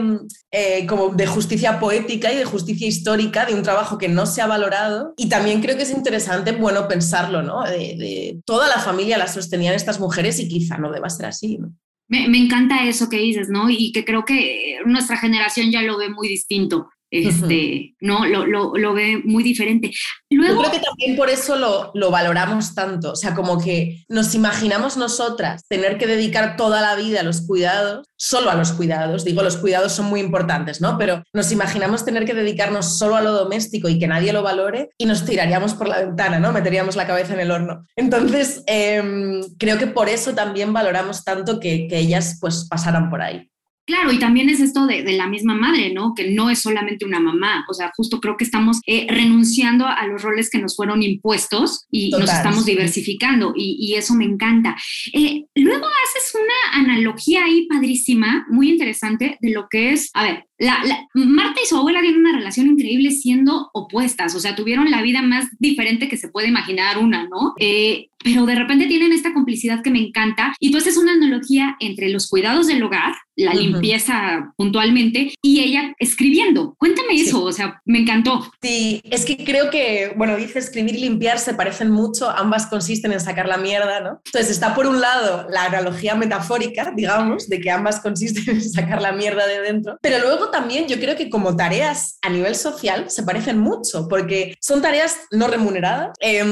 eh, 0.52 0.86
como 0.88 1.10
de 1.10 1.28
justicia 1.28 1.80
poética 1.80 2.32
y 2.32 2.38
de 2.38 2.46
justicia 2.46 2.88
histórica 2.88 3.46
de 3.46 3.54
un 3.54 3.64
trabajo 3.64 3.98
que 3.98 4.08
no 4.08 4.26
se 4.26 4.42
ha 4.42 4.48
valorado 4.48 5.14
y 5.18 5.28
también 5.28 5.62
creo 5.62 5.76
que 5.76 5.84
es 5.84 5.92
interesante, 5.92 6.54
bueno, 6.54 6.88
pensarlo, 6.88 7.42
¿no? 7.42 7.64
De 7.64 8.40
toda 8.46 8.70
la 8.70 8.80
familia 8.80 9.18
la 9.18 9.28
sostenían 9.28 9.74
estas 9.74 10.00
mujeres 10.00 10.40
y 10.40 10.48
quizá 10.48 10.78
no 10.78 10.92
deba 10.92 11.10
ser 11.10 11.26
así. 11.26 11.58
¿no? 11.58 11.74
Me, 12.12 12.28
me, 12.28 12.38
encanta 12.38 12.86
eso 12.86 13.10
que 13.10 13.18
dices, 13.18 13.50
¿no? 13.50 13.70
Y 13.70 13.92
que 13.94 14.06
creo 14.06 14.26
que 14.26 14.80
nuestra 14.86 15.18
generación 15.18 15.72
ya 15.72 15.82
lo 15.82 15.98
ve 15.98 16.10
muy 16.10 16.28
distinto 16.28 16.90
este, 17.12 17.46
uh 17.46 17.50
-huh. 17.50 17.96
¿no? 18.00 18.26
Lo, 18.26 18.48
lo, 18.48 18.74
lo, 18.76 18.94
ve 18.94 19.22
muy 19.24 19.44
diferente. 19.44 19.92
Luego, 20.30 20.56
Yo 20.56 20.60
creo 20.62 20.72
que 20.72 20.86
también 20.86 21.18
por 21.18 21.30
eso 21.30 21.58
lo, 21.58 21.92
lo, 21.94 22.10
valoramos 22.10 22.74
tanto, 22.74 23.12
o 23.12 23.16
sea, 23.16 23.36
como 23.36 23.62
que 23.62 24.04
nos 24.08 24.34
imaginamos 24.34 24.96
nosotras 24.96 25.64
tener 25.68 25.98
que 25.98 26.08
dedicar 26.08 26.56
toda 26.56 26.82
la 26.82 26.96
vida 26.96 27.20
a 27.20 27.24
los 27.24 27.42
cuidados, 27.42 28.08
solo 28.18 28.50
a 28.50 28.56
los 28.56 28.72
cuidados, 28.72 29.26
digo, 29.26 29.44
los 29.44 29.58
cuidados 29.58 29.92
son 29.92 30.06
muy 30.06 30.22
importantes, 30.22 30.80
¿no? 30.80 30.98
Pero 30.98 31.24
nos 31.34 31.52
imaginamos 31.52 32.06
tener 32.06 32.26
que 32.26 32.34
dedicarnos 32.34 32.98
solo 32.98 33.18
a 33.18 33.22
lo 33.22 33.34
doméstico 33.34 33.90
y 33.90 34.00
que 34.00 34.08
nadie 34.08 34.32
lo 34.32 34.42
valore 34.42 34.90
y 34.98 35.06
nos 35.06 35.26
tiraríamos 35.26 35.74
por 35.74 35.90
la 35.90 36.00
ventana, 36.00 36.40
¿no? 36.40 36.54
Meteríamos 36.54 36.96
la 36.96 37.08
cabeza 37.08 37.34
en 37.34 37.42
el 37.42 37.52
horno. 37.52 37.86
Entonces, 37.98 38.64
eh, 38.68 39.42
creo 39.60 39.78
que 39.78 39.88
por 39.88 40.08
eso 40.08 40.34
también 40.34 40.72
valoramos 40.72 41.26
tanto 41.26 41.60
que, 41.60 41.88
que 41.88 41.98
ellas 41.98 42.38
pues 42.40 42.68
pasaran 42.70 43.10
por 43.10 43.22
ahí. 43.22 43.51
Claro, 43.92 44.14
y 44.14 44.20
también 44.20 44.48
es 44.48 44.62
esto 44.62 44.88
de, 44.88 45.04
de, 45.04 45.12
la 45.18 45.28
misma 45.28 45.54
madre, 45.54 45.92
¿no? 45.94 46.14
Que 46.16 46.32
no 46.32 46.50
es 46.50 46.62
solamente 46.62 47.04
una 47.04 47.20
mamá, 47.20 47.66
o 47.70 47.74
sea, 47.74 47.92
justo 47.94 48.22
creo 48.22 48.38
que 48.38 48.46
estamos 48.46 48.80
eh, 48.88 49.06
renunciando 49.10 49.86
a 49.86 50.08
los 50.08 50.22
roles 50.22 50.50
que 50.50 50.60
nos 50.60 50.78
fueron 50.78 51.04
impuestos 51.04 51.88
y 51.92 52.10
Total, 52.10 52.26
nos 52.26 52.36
estamos 52.38 52.66
diversificando 52.66 53.52
y, 53.54 53.76
y, 53.82 53.96
eso 53.96 54.14
me 54.14 54.24
encanta. 54.24 54.78
Eh, 55.12 55.44
luego 55.56 55.88
haces 55.88 56.34
una 56.36 56.86
analogía 56.86 57.44
ahí 57.44 57.68
padrísima, 57.68 58.46
muy 58.50 58.70
interesante, 58.70 59.38
de 59.42 59.52
lo 59.52 59.68
que 59.70 59.92
es, 59.92 60.10
a 60.14 60.24
ver, 60.24 60.46
la, 60.58 60.80
la, 60.86 61.08
Marta 61.16 61.60
y 61.62 61.68
su 61.68 61.76
abuela 61.76 62.02
tienen 62.02 62.22
una 62.22 62.38
relación 62.38 62.68
increíble 62.68 63.12
siendo 63.12 63.72
opuestas, 63.74 64.36
o 64.36 64.40
sea, 64.40 64.56
tuvieron 64.56 64.90
la 64.90 65.02
vida 65.02 65.22
más 65.22 65.48
diferente 65.60 66.08
que 66.08 66.18
se 66.18 66.30
puede 66.30 66.48
imaginar 66.48 67.00
una, 67.00 67.28
¿no? 67.28 67.56
Eh, 67.60 68.08
pero 68.24 68.46
de 68.46 68.54
repente 68.56 68.86
tienen 68.86 69.12
esta 69.12 69.34
complicidad 69.34 69.82
que 69.82 69.90
me 69.90 70.00
encanta 70.00 70.54
y 70.60 70.72
tú 70.72 70.78
haces 70.78 70.98
una 70.98 71.14
analogía 71.14 71.76
entre 71.80 72.10
los 72.10 72.30
cuidados 72.30 72.68
del 72.68 72.84
hogar, 72.84 73.16
la 73.42 73.52
uh 73.52 73.54
-huh. 73.56 73.60
limpieza 73.60 74.54
puntualmente 74.58 75.34
y 75.42 75.60
ella 75.62 75.94
escribiendo. 76.00 76.76
Cuéntame 76.78 77.14
sí. 77.18 77.28
eso, 77.28 77.44
o 77.44 77.52
sea, 77.52 77.82
me 77.86 78.00
encantó. 78.00 78.52
Sí, 78.62 79.02
es 79.06 79.26
que 79.26 79.38
creo 79.44 79.70
que, 79.70 80.14
bueno, 80.16 80.36
dice 80.38 80.60
escribir 80.60 80.96
y 80.96 81.00
limpiar 81.00 81.40
se 81.40 81.54
parecen 81.54 81.92
mucho, 81.92 82.30
ambas 82.30 82.68
consisten 82.68 83.12
en 83.12 83.20
sacar 83.20 83.48
la 83.48 83.58
mierda, 83.58 84.00
¿no? 84.02 84.22
Entonces 84.26 84.52
está 84.52 84.74
por 84.76 84.88
un 84.88 85.02
lado 85.02 85.48
la 85.50 85.66
analogía 85.66 86.16
metafórica, 86.16 86.94
digamos, 86.96 87.50
de 87.50 87.60
que 87.60 87.72
ambas 87.72 88.00
consisten 88.00 88.56
en 88.56 88.62
sacar 88.70 89.02
la 89.02 89.12
mierda 89.12 89.48
de 89.48 89.62
dentro, 89.62 89.98
pero 90.02 90.20
luego 90.20 90.50
también 90.50 90.88
yo 90.88 91.00
creo 91.00 91.16
que 91.16 91.30
como 91.30 91.56
tareas 91.56 92.18
a 92.22 92.30
nivel 92.30 92.56
social 92.56 93.10
se 93.10 93.24
parecen 93.24 93.58
mucho, 93.60 94.08
porque 94.08 94.56
son 94.60 94.82
tareas 94.82 95.18
no 95.32 95.48
remuneradas, 95.48 96.12
eh, 96.20 96.44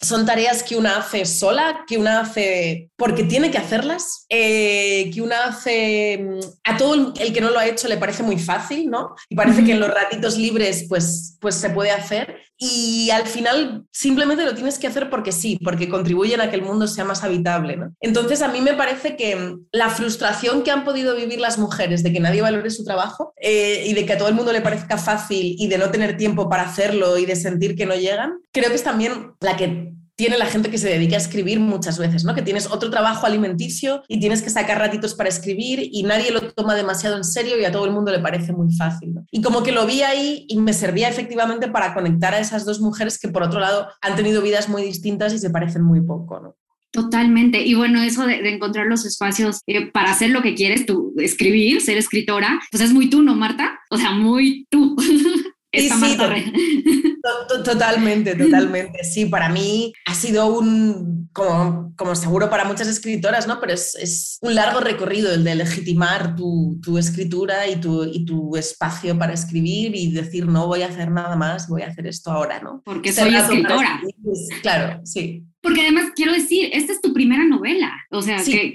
son 0.00 0.26
tareas 0.26 0.62
que 0.62 0.76
una 0.76 0.98
hace 0.98 1.24
sola, 1.24 1.84
que 1.86 1.98
una 1.98 2.20
hace 2.20 2.90
porque 2.96 3.24
tiene 3.24 3.50
que 3.50 3.58
hacerlas, 3.58 4.26
eh, 4.28 5.10
que 5.12 5.22
una 5.22 5.44
hace 5.44 6.09
a 6.64 6.76
todo 6.76 7.12
el 7.18 7.32
que 7.32 7.40
no 7.40 7.50
lo 7.50 7.58
ha 7.58 7.66
hecho 7.66 7.88
le 7.88 7.96
parece 7.96 8.22
muy 8.22 8.38
fácil, 8.38 8.90
¿no? 8.90 9.14
Y 9.28 9.36
parece 9.36 9.64
que 9.64 9.72
en 9.72 9.80
los 9.80 9.90
ratitos 9.90 10.36
libres 10.36 10.86
pues, 10.88 11.36
pues 11.40 11.54
se 11.54 11.70
puede 11.70 11.90
hacer 11.90 12.36
y 12.62 13.08
al 13.10 13.26
final 13.26 13.86
simplemente 13.90 14.44
lo 14.44 14.54
tienes 14.54 14.78
que 14.78 14.86
hacer 14.86 15.08
porque 15.08 15.32
sí, 15.32 15.58
porque 15.64 15.88
contribuyen 15.88 16.40
a 16.40 16.50
que 16.50 16.56
el 16.56 16.62
mundo 16.62 16.86
sea 16.86 17.04
más 17.04 17.24
habitable, 17.24 17.76
¿no? 17.76 17.94
Entonces 18.00 18.42
a 18.42 18.48
mí 18.48 18.60
me 18.60 18.74
parece 18.74 19.16
que 19.16 19.56
la 19.72 19.88
frustración 19.88 20.62
que 20.62 20.70
han 20.70 20.84
podido 20.84 21.16
vivir 21.16 21.40
las 21.40 21.58
mujeres 21.58 22.02
de 22.02 22.12
que 22.12 22.20
nadie 22.20 22.42
valore 22.42 22.70
su 22.70 22.84
trabajo 22.84 23.32
eh, 23.40 23.84
y 23.86 23.94
de 23.94 24.04
que 24.04 24.12
a 24.12 24.18
todo 24.18 24.28
el 24.28 24.34
mundo 24.34 24.52
le 24.52 24.60
parezca 24.60 24.98
fácil 24.98 25.56
y 25.58 25.68
de 25.68 25.78
no 25.78 25.90
tener 25.90 26.16
tiempo 26.16 26.48
para 26.48 26.64
hacerlo 26.64 27.16
y 27.16 27.26
de 27.26 27.36
sentir 27.36 27.76
que 27.76 27.86
no 27.86 27.94
llegan, 27.94 28.40
creo 28.52 28.68
que 28.68 28.76
es 28.76 28.84
también 28.84 29.32
la 29.40 29.56
que 29.56 29.94
tiene 30.20 30.36
la 30.36 30.44
gente 30.44 30.70
que 30.70 30.76
se 30.76 30.90
dedica 30.90 31.14
a 31.14 31.18
escribir 31.18 31.60
muchas 31.60 31.98
veces, 31.98 32.24
¿no? 32.24 32.34
Que 32.34 32.42
tienes 32.42 32.70
otro 32.70 32.90
trabajo 32.90 33.24
alimenticio 33.24 34.02
y 34.06 34.20
tienes 34.20 34.42
que 34.42 34.50
sacar 34.50 34.78
ratitos 34.78 35.14
para 35.14 35.30
escribir 35.30 35.88
y 35.90 36.02
nadie 36.02 36.30
lo 36.30 36.42
toma 36.52 36.74
demasiado 36.74 37.16
en 37.16 37.24
serio 37.24 37.58
y 37.58 37.64
a 37.64 37.72
todo 37.72 37.86
el 37.86 37.92
mundo 37.92 38.12
le 38.12 38.18
parece 38.18 38.52
muy 38.52 38.70
fácil. 38.74 39.14
¿no? 39.14 39.24
Y 39.30 39.40
como 39.40 39.62
que 39.62 39.72
lo 39.72 39.86
vi 39.86 40.02
ahí 40.02 40.44
y 40.46 40.58
me 40.58 40.74
servía 40.74 41.08
efectivamente 41.08 41.68
para 41.68 41.94
conectar 41.94 42.34
a 42.34 42.38
esas 42.38 42.66
dos 42.66 42.82
mujeres 42.82 43.18
que 43.18 43.28
por 43.28 43.42
otro 43.42 43.60
lado 43.60 43.88
han 44.02 44.14
tenido 44.14 44.42
vidas 44.42 44.68
muy 44.68 44.82
distintas 44.82 45.32
y 45.32 45.38
se 45.38 45.48
parecen 45.48 45.84
muy 45.84 46.02
poco, 46.02 46.38
¿no? 46.38 46.56
Totalmente. 46.92 47.64
Y 47.64 47.72
bueno, 47.72 48.02
eso 48.02 48.26
de, 48.26 48.46
encontrar 48.46 48.88
los 48.88 49.06
espacios 49.06 49.60
eh, 49.66 49.86
para 49.86 50.10
hacer 50.10 50.28
lo 50.30 50.42
que 50.42 50.54
quieres, 50.54 50.84
tú 50.84 51.14
escribir, 51.16 51.80
ser 51.80 51.96
escritora, 51.96 52.60
pues 52.70 52.82
es 52.82 52.92
muy 52.92 53.08
tú, 53.08 53.22
¿no, 53.22 53.36
Marta? 53.36 53.80
O 53.90 53.96
sea, 53.96 54.10
muy 54.10 54.66
tú. 54.68 54.96
Esta 55.72 55.96
sí, 55.96 56.16
Totalmente, 57.64 58.34
totalmente. 58.34 59.04
Sí, 59.04 59.26
para 59.26 59.48
mí 59.48 59.92
ha 60.06 60.14
sido 60.14 60.46
un, 60.46 61.28
como, 61.32 61.92
como 61.96 62.14
seguro 62.14 62.50
para 62.50 62.64
muchas 62.64 62.88
escritoras, 62.88 63.46
¿no? 63.46 63.60
Pero 63.60 63.74
es, 63.74 63.94
es 63.94 64.38
un 64.40 64.54
largo 64.54 64.80
recorrido 64.80 65.32
el 65.32 65.44
de 65.44 65.54
legitimar 65.54 66.34
tu, 66.34 66.80
tu, 66.82 66.98
escritura 66.98 67.68
y 67.68 67.76
tu, 67.76 68.04
y 68.04 68.24
tu 68.24 68.56
espacio 68.56 69.16
para 69.18 69.32
escribir 69.32 69.94
y 69.94 70.10
decir, 70.12 70.46
no 70.46 70.66
voy 70.66 70.82
a 70.82 70.88
hacer 70.88 71.10
nada 71.10 71.36
más, 71.36 71.68
voy 71.68 71.82
a 71.82 71.88
hacer 71.88 72.06
esto 72.06 72.30
ahora, 72.30 72.60
¿no? 72.60 72.82
Porque 72.84 73.12
soy 73.12 73.36
escritora. 73.36 74.00
Claro, 74.62 75.00
sí. 75.04 75.44
Porque 75.62 75.82
además 75.82 76.12
quiero 76.16 76.32
decir, 76.32 76.70
esta 76.72 76.92
es 76.92 77.00
tu 77.00 77.12
primera 77.12 77.44
novela, 77.44 77.92
o 78.10 78.22
sea, 78.22 78.42
que, 78.42 78.72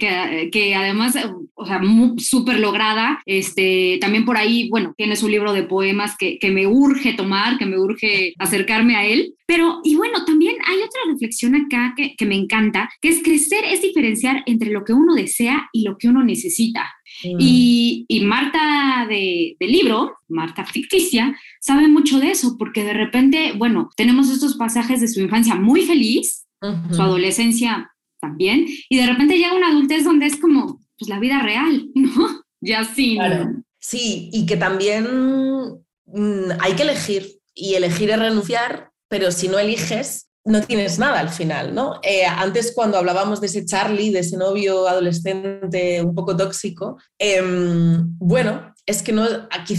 que, 0.52 0.74
además, 0.74 1.16
o 1.54 1.66
sea, 1.66 1.80
súper 2.18 2.60
lograda. 2.60 3.20
Este, 3.26 3.98
también 4.00 4.24
por 4.24 4.36
ahí, 4.36 4.68
bueno, 4.68 4.94
tienes 4.96 5.22
un 5.22 5.32
libro 5.32 5.52
de 5.52 5.64
poemas 5.64 6.16
que, 6.16 6.38
que 6.38 6.50
me 6.50 6.66
urge 6.66 7.14
tomar, 7.14 7.58
que 7.58 7.66
me 7.66 7.78
urge 7.78 8.34
acercarme 8.38 8.96
a 8.96 9.06
él. 9.06 9.34
Pero, 9.46 9.80
y 9.84 9.94
bueno, 9.94 10.24
también 10.24 10.56
hay 10.66 10.78
otra 10.78 11.00
reflexión 11.12 11.54
acá 11.54 11.94
que, 11.96 12.14
que 12.16 12.26
me 12.26 12.34
encanta, 12.34 12.90
que 13.00 13.08
es 13.08 13.22
crecer 13.22 13.64
es 13.64 13.80
diferenciar 13.82 14.42
entre 14.46 14.70
lo 14.70 14.84
que 14.84 14.92
uno 14.92 15.14
desea 15.14 15.68
y 15.72 15.82
lo 15.82 15.96
que 15.98 16.08
uno 16.08 16.24
necesita. 16.24 16.84
Mm. 17.24 17.36
Y, 17.38 18.04
y, 18.08 18.20
Marta 18.20 19.06
de, 19.08 19.56
de, 19.58 19.66
libro, 19.66 20.16
Marta 20.28 20.64
ficticia, 20.64 21.36
sabe 21.60 21.88
mucho 21.88 22.18
de 22.18 22.32
eso, 22.32 22.56
porque 22.58 22.84
de 22.84 22.92
repente, 22.92 23.52
bueno, 23.56 23.88
tenemos 23.96 24.30
estos 24.30 24.56
pasajes 24.56 25.00
de 25.00 25.08
su 25.08 25.20
infancia 25.20 25.54
muy 25.54 25.82
feliz, 25.82 26.45
su 26.60 27.02
adolescencia 27.02 27.90
también, 28.20 28.66
y 28.88 28.96
de 28.96 29.06
repente 29.06 29.36
llega 29.36 29.54
una 29.54 29.68
adultez 29.68 30.04
donde 30.04 30.26
es 30.26 30.36
como, 30.36 30.80
pues 30.98 31.08
la 31.08 31.18
vida 31.18 31.40
real, 31.40 31.88
¿no? 31.94 32.42
Ya 32.60 32.84
sí. 32.84 33.18
Sí, 33.78 34.30
y 34.32 34.46
que 34.46 34.56
también 34.56 35.04
mm, 36.06 36.50
hay 36.60 36.72
que 36.74 36.82
elegir, 36.82 37.38
y 37.54 37.74
elegir 37.74 38.10
es 38.10 38.18
renunciar, 38.18 38.90
pero 39.08 39.30
si 39.30 39.48
no 39.48 39.58
eliges, 39.58 40.26
no 40.44 40.62
tienes 40.62 40.98
nada 40.98 41.18
al 41.18 41.28
final, 41.28 41.74
¿no? 41.74 41.98
Eh, 42.02 42.24
antes 42.24 42.72
cuando 42.74 42.96
hablábamos 42.96 43.40
de 43.40 43.48
ese 43.48 43.66
Charlie, 43.66 44.12
de 44.12 44.20
ese 44.20 44.36
novio 44.36 44.88
adolescente 44.88 46.00
un 46.02 46.14
poco 46.14 46.36
tóxico, 46.36 46.98
em, 47.18 48.16
bueno, 48.18 48.72
es 48.86 49.02
que 49.02 49.12
no, 49.12 49.26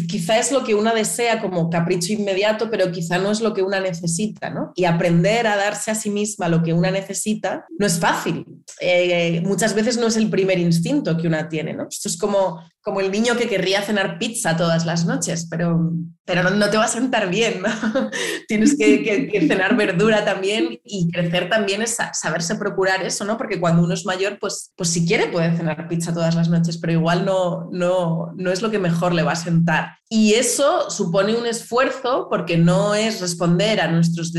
quizá 0.08 0.38
es 0.38 0.52
lo 0.52 0.65
que 0.65 0.76
una 0.76 0.93
desea 0.93 1.41
como 1.41 1.70
capricho 1.70 2.12
inmediato, 2.12 2.70
pero 2.70 2.91
quizá 2.91 3.17
no 3.17 3.32
es 3.32 3.39
lo 3.39 3.54
que 3.54 3.63
una 3.63 3.80
necesita, 3.80 4.50
¿no? 4.50 4.74
Y 4.76 4.84
aprender 4.84 5.48
a 5.48 5.56
darse 5.56 5.91
a 5.91 5.96
sí 5.96 6.10
misma 6.10 6.50
lo 6.50 6.62
que 6.62 6.74
una 6.74 6.91
necesita 6.91 7.65
no 7.80 7.88
es 7.88 8.00
fácil. 8.00 8.46
Eh, 8.82 9.41
muchas 9.46 9.74
veces 9.74 9.98
no 9.98 10.08
es 10.08 10.17
el 10.17 10.30
primer 10.30 10.60
instinto 10.60 11.17
que 11.17 11.28
una 11.28 11.48
tiene, 11.48 11.74
¿no? 11.74 11.88
Esto 11.89 12.10
es 12.10 12.17
como 12.17 12.60
como 12.88 13.02
el 13.02 13.12
niño 13.12 13.36
que 13.36 13.50
querría 13.50 13.82
cenar 13.82 14.17
pizza 14.17 14.56
todas 14.56 14.86
las 14.86 15.06
noches, 15.06 15.46
pero, 15.52 15.91
pero 16.24 16.50
no, 16.50 16.70
te 16.70 16.78
va 16.78 16.86
a 16.86 16.88
sentar 16.88 17.30
bien, 17.30 17.62
¿no? 17.62 17.67
Tienes 18.48 18.78
que, 18.78 19.46
cenar 19.46 19.76
verdura 19.76 20.24
también 20.24 20.80
y 20.86 21.12
crecer 21.12 21.50
también 21.50 21.82
es 21.82 21.98
saberse 22.13 22.56
procurar 22.56 23.04
eso, 23.04 23.26
¿no? 23.26 23.38
Porque 23.38 23.60
cuando 23.60 23.84
uno 23.84 23.93
es 23.93 24.06
mayor, 24.06 24.39
pues, 24.39 24.72
pues 24.78 24.89
si 24.89 25.06
quiere 25.06 25.28
puede 25.28 25.58
cenar 25.58 25.89
pizza 25.89 26.13
todas 26.13 26.34
las 26.36 26.48
noches, 26.48 26.78
pero 26.78 26.93
igual 26.93 27.26
no, 27.26 27.67
no, 27.74 28.32
no 28.38 28.52
es 28.54 28.62
lo 28.62 28.72
que 28.72 28.80
mejor 28.80 28.96
le 29.13 29.23
va 29.23 29.33
a 29.33 29.36
sentar. 29.36 29.97
Y 30.10 30.33
eso 30.33 30.89
supone 30.89 31.36
un 31.36 31.45
esfuerzo 31.45 32.27
porque 32.29 32.57
no 32.57 32.95
es 32.95 33.21
responder 33.21 33.79
a 33.81 33.91
nuestros 33.91 34.33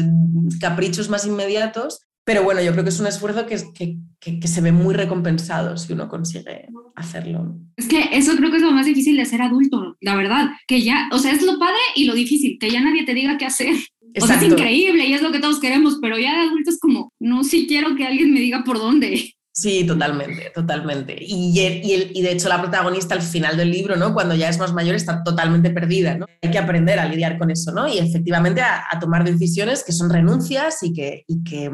caprichos 0.61 1.09
más 1.09 1.27
inmediatos, 1.27 2.01
pero 2.29 2.43
bueno, 2.43 2.61
yo 2.63 2.73
creo 2.73 2.85
que 2.85 2.91
es 2.91 3.01
un 3.01 3.07
esfuerzo 3.07 3.47
que, 3.47 3.57
que, 3.75 4.39
que, 4.39 4.49
se 4.49 4.61
ve 4.61 4.71
muy 4.71 4.95
recompensado 4.95 5.79
si 5.79 5.95
uno 5.95 6.11
consigue 6.11 6.67
hacerlo. 6.95 7.57
Es 7.75 7.89
que 7.89 8.11
eso 8.13 8.37
creo 8.37 8.51
que 8.51 8.59
es 8.59 8.63
lo 8.63 8.71
más 8.71 8.85
difícil 8.85 9.17
de 9.17 9.25
ser 9.25 9.41
adulto, 9.41 9.97
la 10.03 10.15
verdad. 10.15 10.51
Que 10.67 10.83
ya, 10.83 11.09
o 11.11 11.19
sea, 11.19 11.33
es 11.33 11.43
lo 11.43 11.59
padre 11.59 11.79
y 11.95 12.05
lo 12.05 12.13
difícil, 12.13 12.59
que 12.61 12.71
ya 12.71 12.83
nadie 12.83 13.07
te 13.07 13.15
diga 13.15 13.39
qué 13.39 13.47
hacer. 13.47 13.75
O 14.21 14.27
sea, 14.27 14.37
es 14.37 14.43
increíble 14.43 15.07
y 15.07 15.15
es 15.15 15.23
lo 15.23 15.33
que 15.33 15.39
todos 15.39 15.59
queremos, 15.59 15.99
pero 16.03 16.19
ya 16.19 16.35
de 16.35 16.49
adulto 16.49 16.71
es 16.71 16.79
como, 16.79 17.13
no, 17.19 17.45
sí 17.45 17.67
quiero 17.67 17.95
que 17.95 18.07
alguien 18.07 18.35
me 18.35 18.41
diga 18.41 18.63
por 18.63 18.79
dónde. 18.79 19.35
Sí, 19.59 19.85
totalmente, 19.85 20.53
totalmente. 20.55 21.17
Y, 21.21 21.59
y, 21.59 22.13
y, 22.15 22.23
de 22.23 22.31
hecho 22.31 22.49
la 22.49 22.61
protagonista 22.61 23.17
al 23.17 23.23
final 23.23 23.57
del 23.57 23.73
libro, 23.73 23.97
¿no? 23.97 24.15
Cuando 24.15 24.37
ya 24.37 24.49
es 24.49 24.57
más 24.57 24.73
mayor, 24.73 24.95
está 24.95 25.25
totalmente 25.25 25.71
perdida, 25.71 26.17
¿no? 26.17 26.27
Hay 26.41 26.51
que 26.53 26.59
aprender 26.59 27.01
a 27.01 27.09
lidiar 27.09 27.39
con 27.39 27.51
eso, 27.51 27.73
¿no? 27.73 27.89
Y 27.89 27.99
efectivamente 27.99 28.61
a, 28.61 28.87
tomar 29.01 29.25
decisiones 29.25 29.83
que 29.83 29.91
son 29.91 30.11
renuncias 30.11 30.85
y 30.85 30.93
que, 30.93 31.25
y 31.27 31.43
que, 31.43 31.73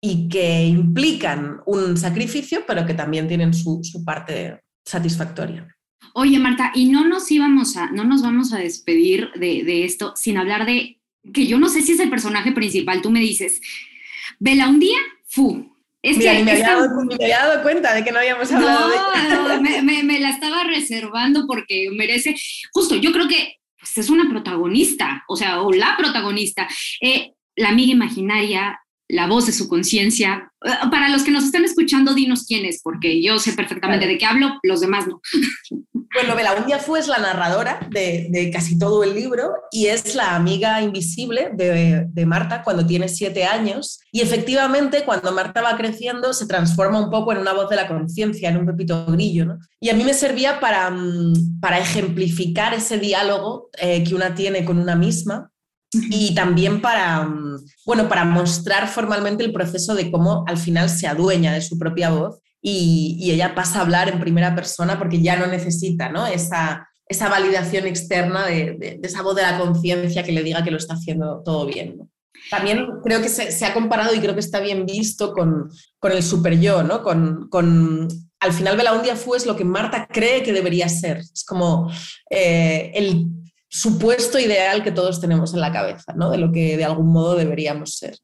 y 0.00 0.28
que 0.28 0.64
implican 0.64 1.60
un 1.66 1.96
sacrificio, 1.96 2.64
pero 2.66 2.84
que 2.84 2.94
también 2.94 3.28
tienen 3.28 3.54
su, 3.54 3.84
su 3.84 4.04
parte 4.04 4.64
satisfactoria. 4.84 5.68
Oye, 6.12 6.40
Marta, 6.40 6.72
y 6.74 6.86
no 6.90 7.06
nos 7.06 7.30
íbamos 7.30 7.76
a, 7.76 7.88
no 7.92 8.02
nos 8.02 8.20
vamos 8.20 8.52
a 8.52 8.58
despedir 8.58 9.28
de, 9.38 9.62
de 9.62 9.84
esto 9.84 10.12
sin 10.16 10.38
hablar 10.38 10.66
de, 10.66 11.00
que 11.32 11.46
yo 11.46 11.60
no 11.60 11.68
sé 11.68 11.82
si 11.82 11.92
es 11.92 12.00
el 12.00 12.10
personaje 12.10 12.50
principal, 12.50 13.00
tú 13.00 13.12
me 13.12 13.20
dices, 13.20 13.60
Vela 14.40 14.68
un 14.68 14.80
día, 14.80 14.98
fu, 15.24 15.75
es 16.10 16.18
que, 16.18 16.44
me, 16.44 16.52
había 16.52 17.38
dado, 17.38 17.62
cuenta 17.62 17.92
de 17.92 18.04
que 18.04 18.12
no 18.12 18.18
habíamos 18.18 18.50
hablado 18.52 18.88
de 18.88 19.82
me, 19.82 20.02
me, 20.04 20.20
la 20.20 20.30
estaba 20.30 20.62
reservando 20.64 21.46
porque 21.48 21.88
merece, 21.92 22.36
justo, 22.72 22.94
yo 22.94 23.10
creo 23.12 23.26
que 23.26 23.56
pues, 23.78 23.98
es 23.98 24.08
una 24.08 24.28
protagonista, 24.28 25.24
o 25.28 25.36
sea, 25.36 25.62
o 25.62 25.72
la 25.72 25.96
protagonista. 25.96 26.68
Eh, 27.00 27.32
la 27.56 27.70
amiga 27.70 27.92
imaginaria, 27.92 28.78
la 29.08 29.26
voz 29.26 29.46
de 29.46 29.52
su 29.52 29.68
conciencia. 29.68 30.52
Eh, 30.64 30.70
para 30.90 31.08
los 31.08 31.22
que 31.22 31.30
nos 31.30 31.44
están 31.44 31.64
escuchando, 31.64 32.14
dinos 32.14 32.44
quién 32.46 32.64
es, 32.64 32.80
porque 32.82 33.22
yo 33.22 33.38
sé 33.38 33.52
perfectamente 33.52 34.06
de 34.06 34.18
qué 34.18 34.26
hablo, 34.26 34.58
los 34.62 34.80
demás 34.80 35.06
no. 35.06 35.20
Bueno, 36.14 36.34
Belaundia 36.34 36.78
fue 36.78 36.98
es 36.98 37.08
la 37.08 37.18
narradora 37.18 37.78
de, 37.90 38.50
casi 38.50 38.78
todo 38.78 39.04
el 39.04 39.14
libro 39.14 39.52
y 39.70 39.86
es 39.88 40.14
la 40.14 40.34
amiga 40.34 40.80
invisible 40.80 41.50
de, 41.52 42.24
Marta 42.24 42.62
cuando 42.62 42.86
tiene 42.86 43.08
siete 43.08 43.44
años. 43.44 44.00
Y 44.12 44.22
efectivamente, 44.22 45.04
cuando 45.04 45.32
Marta 45.32 45.60
va 45.60 45.76
creciendo, 45.76 46.32
se 46.32 46.46
transforma 46.46 47.04
un 47.04 47.10
poco 47.10 47.32
en 47.32 47.38
una 47.38 47.52
voz 47.52 47.68
de 47.68 47.76
la 47.76 47.86
conciencia, 47.86 48.48
en 48.48 48.56
un 48.56 48.64
pepito 48.64 49.04
grillo. 49.06 49.58
Y 49.78 49.90
a 49.90 49.94
mí 49.94 50.04
me 50.04 50.14
servía 50.14 50.58
para, 50.58 50.90
mm, 50.90 51.60
para 51.60 51.80
ejemplificar 51.80 52.72
ese 52.72 52.98
diálogo 52.98 53.68
eh, 53.78 54.02
que 54.02 54.14
una 54.14 54.34
tiene 54.34 54.64
con 54.64 54.78
una 54.78 54.96
misma 54.96 55.50
y 56.10 56.34
también 56.34 56.80
para, 56.80 57.28
bueno, 57.84 58.08
para 58.08 58.24
mostrar 58.24 58.88
formalmente 58.88 59.44
el 59.44 59.52
proceso 59.52 59.94
de 59.94 60.10
cómo 60.10 60.44
al 60.46 60.58
final 60.58 60.88
se 60.88 61.06
adueña 61.06 61.52
de 61.52 61.62
su 61.62 61.78
propia 61.78 62.10
voz 62.10 62.40
y, 62.60 63.30
ella 63.30 63.54
pasa 63.54 63.78
a 63.78 63.82
hablar 63.82 64.08
en 64.08 64.20
primera 64.20 64.54
persona 64.54 64.98
porque 64.98 65.20
ya 65.20 65.36
no 65.36 65.46
necesita 65.46 66.08
¿no? 66.08 66.26
Esa, 66.26 66.88
esa 67.08 67.28
validación 67.28 67.86
externa 67.86 68.46
de, 68.46 68.98
esa 69.02 69.22
voz 69.22 69.36
de 69.36 69.42
la 69.42 69.58
conciencia 69.58 70.22
que 70.22 70.32
le 70.32 70.42
diga 70.42 70.64
que 70.64 70.70
lo 70.70 70.78
está 70.78 70.94
haciendo 70.94 71.42
todo 71.44 71.66
bien. 71.66 72.10
También 72.50 72.86
creo 73.02 73.20
que 73.22 73.28
se, 73.28 73.64
ha 73.64 73.74
comparado 73.74 74.14
y 74.14 74.20
creo 74.20 74.34
que 74.34 74.40
está 74.40 74.60
bien 74.60 74.86
visto 74.86 75.32
con, 75.32 75.68
con 75.98 76.12
el 76.12 76.22
super 76.22 76.58
yo, 76.58 76.82
¿no? 76.82 77.02
Con, 77.02 77.48
con, 77.48 78.08
al 78.38 78.52
final 78.52 78.76
Belaundia 78.76 79.16
fue 79.16 79.36
es 79.36 79.46
lo 79.46 79.56
que 79.56 79.64
Marta 79.64 80.06
cree 80.06 80.42
que 80.42 80.52
debería 80.52 80.88
ser. 80.88 81.18
Es 81.18 81.44
como 81.44 81.90
eh, 82.30 82.92
el 82.94 83.26
supuesto 83.68 84.38
ideal 84.38 84.82
que 84.82 84.92
todos 84.92 85.20
tenemos 85.20 85.54
en 85.54 85.60
la 85.60 85.72
cabeza, 85.72 86.14
¿no? 86.16 86.30
De 86.30 86.38
lo 86.38 86.52
que 86.52 86.76
de 86.76 86.84
algún 86.84 87.12
modo 87.12 87.36
deberíamos 87.36 87.96
ser. 87.96 88.16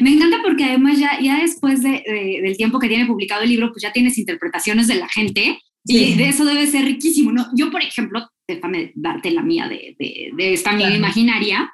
Me 0.00 0.12
encanta 0.12 0.38
porque 0.42 0.64
además 0.64 0.98
ya, 0.98 1.18
ya 1.20 1.40
después 1.40 1.82
de, 1.82 2.02
del 2.42 2.56
tiempo 2.56 2.78
que 2.78 2.88
tiene 2.88 3.06
publicado 3.06 3.42
el 3.42 3.50
libro, 3.50 3.70
pues 3.70 3.82
ya 3.82 3.92
tienes 3.92 4.18
interpretaciones 4.18 4.86
de 4.88 4.94
la 4.94 5.08
gente 5.08 5.58
y 5.84 6.14
de 6.14 6.28
eso 6.28 6.44
debe 6.44 6.66
ser 6.66 6.84
riquísimo, 6.84 7.30
¿no? 7.30 7.46
Yo, 7.54 7.70
por 7.70 7.82
ejemplo, 7.82 8.28
déjame 8.48 8.92
darte 8.96 9.30
la 9.30 9.42
mía 9.42 9.68
de, 9.68 9.94
de, 9.98 10.52
esta 10.52 10.70
amiga 10.70 10.94
imaginaria, 10.94 11.70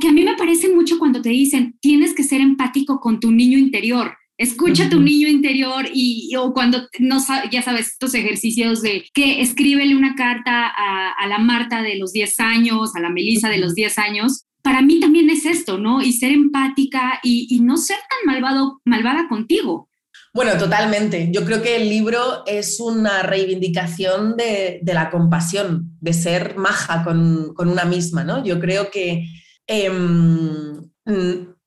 que 0.00 0.08
a 0.08 0.12
mí 0.12 0.24
me 0.24 0.36
parece 0.36 0.68
mucho 0.68 0.98
cuando 0.98 1.20
te 1.20 1.28
dicen, 1.28 1.76
tienes 1.80 2.14
que 2.14 2.22
ser 2.22 2.40
empático 2.40 2.98
con 3.00 3.20
tu 3.20 3.30
niño 3.30 3.58
interior. 3.58 4.16
Escucha 4.38 4.86
a 4.86 4.90
tu 4.90 5.00
niño 5.00 5.28
interior 5.28 5.86
y, 5.92 6.34
o 6.36 6.52
cuando 6.52 6.88
no 6.98 7.18
ya 7.50 7.62
sabes 7.62 7.88
estos 7.88 8.14
ejercicios 8.14 8.82
de 8.82 9.06
que 9.14 9.40
escríbele 9.40 9.96
una 9.96 10.14
carta 10.14 10.66
a, 10.66 11.12
a 11.12 11.26
la 11.26 11.38
Marta 11.38 11.80
de 11.82 11.96
los 11.96 12.12
10 12.12 12.40
años, 12.40 12.94
a 12.94 13.00
la 13.00 13.08
Melissa 13.08 13.48
de 13.48 13.58
los 13.58 13.74
10 13.74 13.98
años. 13.98 14.44
Para 14.62 14.82
mí 14.82 15.00
también 15.00 15.30
es 15.30 15.46
esto, 15.46 15.78
¿no? 15.78 16.02
Y 16.02 16.12
ser 16.12 16.32
empática 16.32 17.18
y, 17.22 17.46
y 17.48 17.60
no 17.60 17.76
ser 17.76 17.96
tan 17.96 18.34
malvado, 18.34 18.82
malvada 18.84 19.28
contigo. 19.28 19.88
Bueno, 20.36 20.58
totalmente. 20.58 21.30
Yo 21.32 21.46
creo 21.46 21.62
que 21.62 21.76
el 21.76 21.88
libro 21.88 22.44
es 22.46 22.78
una 22.78 23.22
reivindicación 23.22 24.36
de, 24.36 24.80
de 24.82 24.92
la 24.92 25.08
compasión, 25.10 25.96
de 26.00 26.12
ser 26.12 26.56
maja 26.56 27.04
con, 27.04 27.54
con, 27.54 27.70
una 27.70 27.86
misma, 27.86 28.22
¿no? 28.22 28.44
Yo 28.44 28.60
creo 28.60 28.90
que 28.90 29.24
em, 29.66 30.90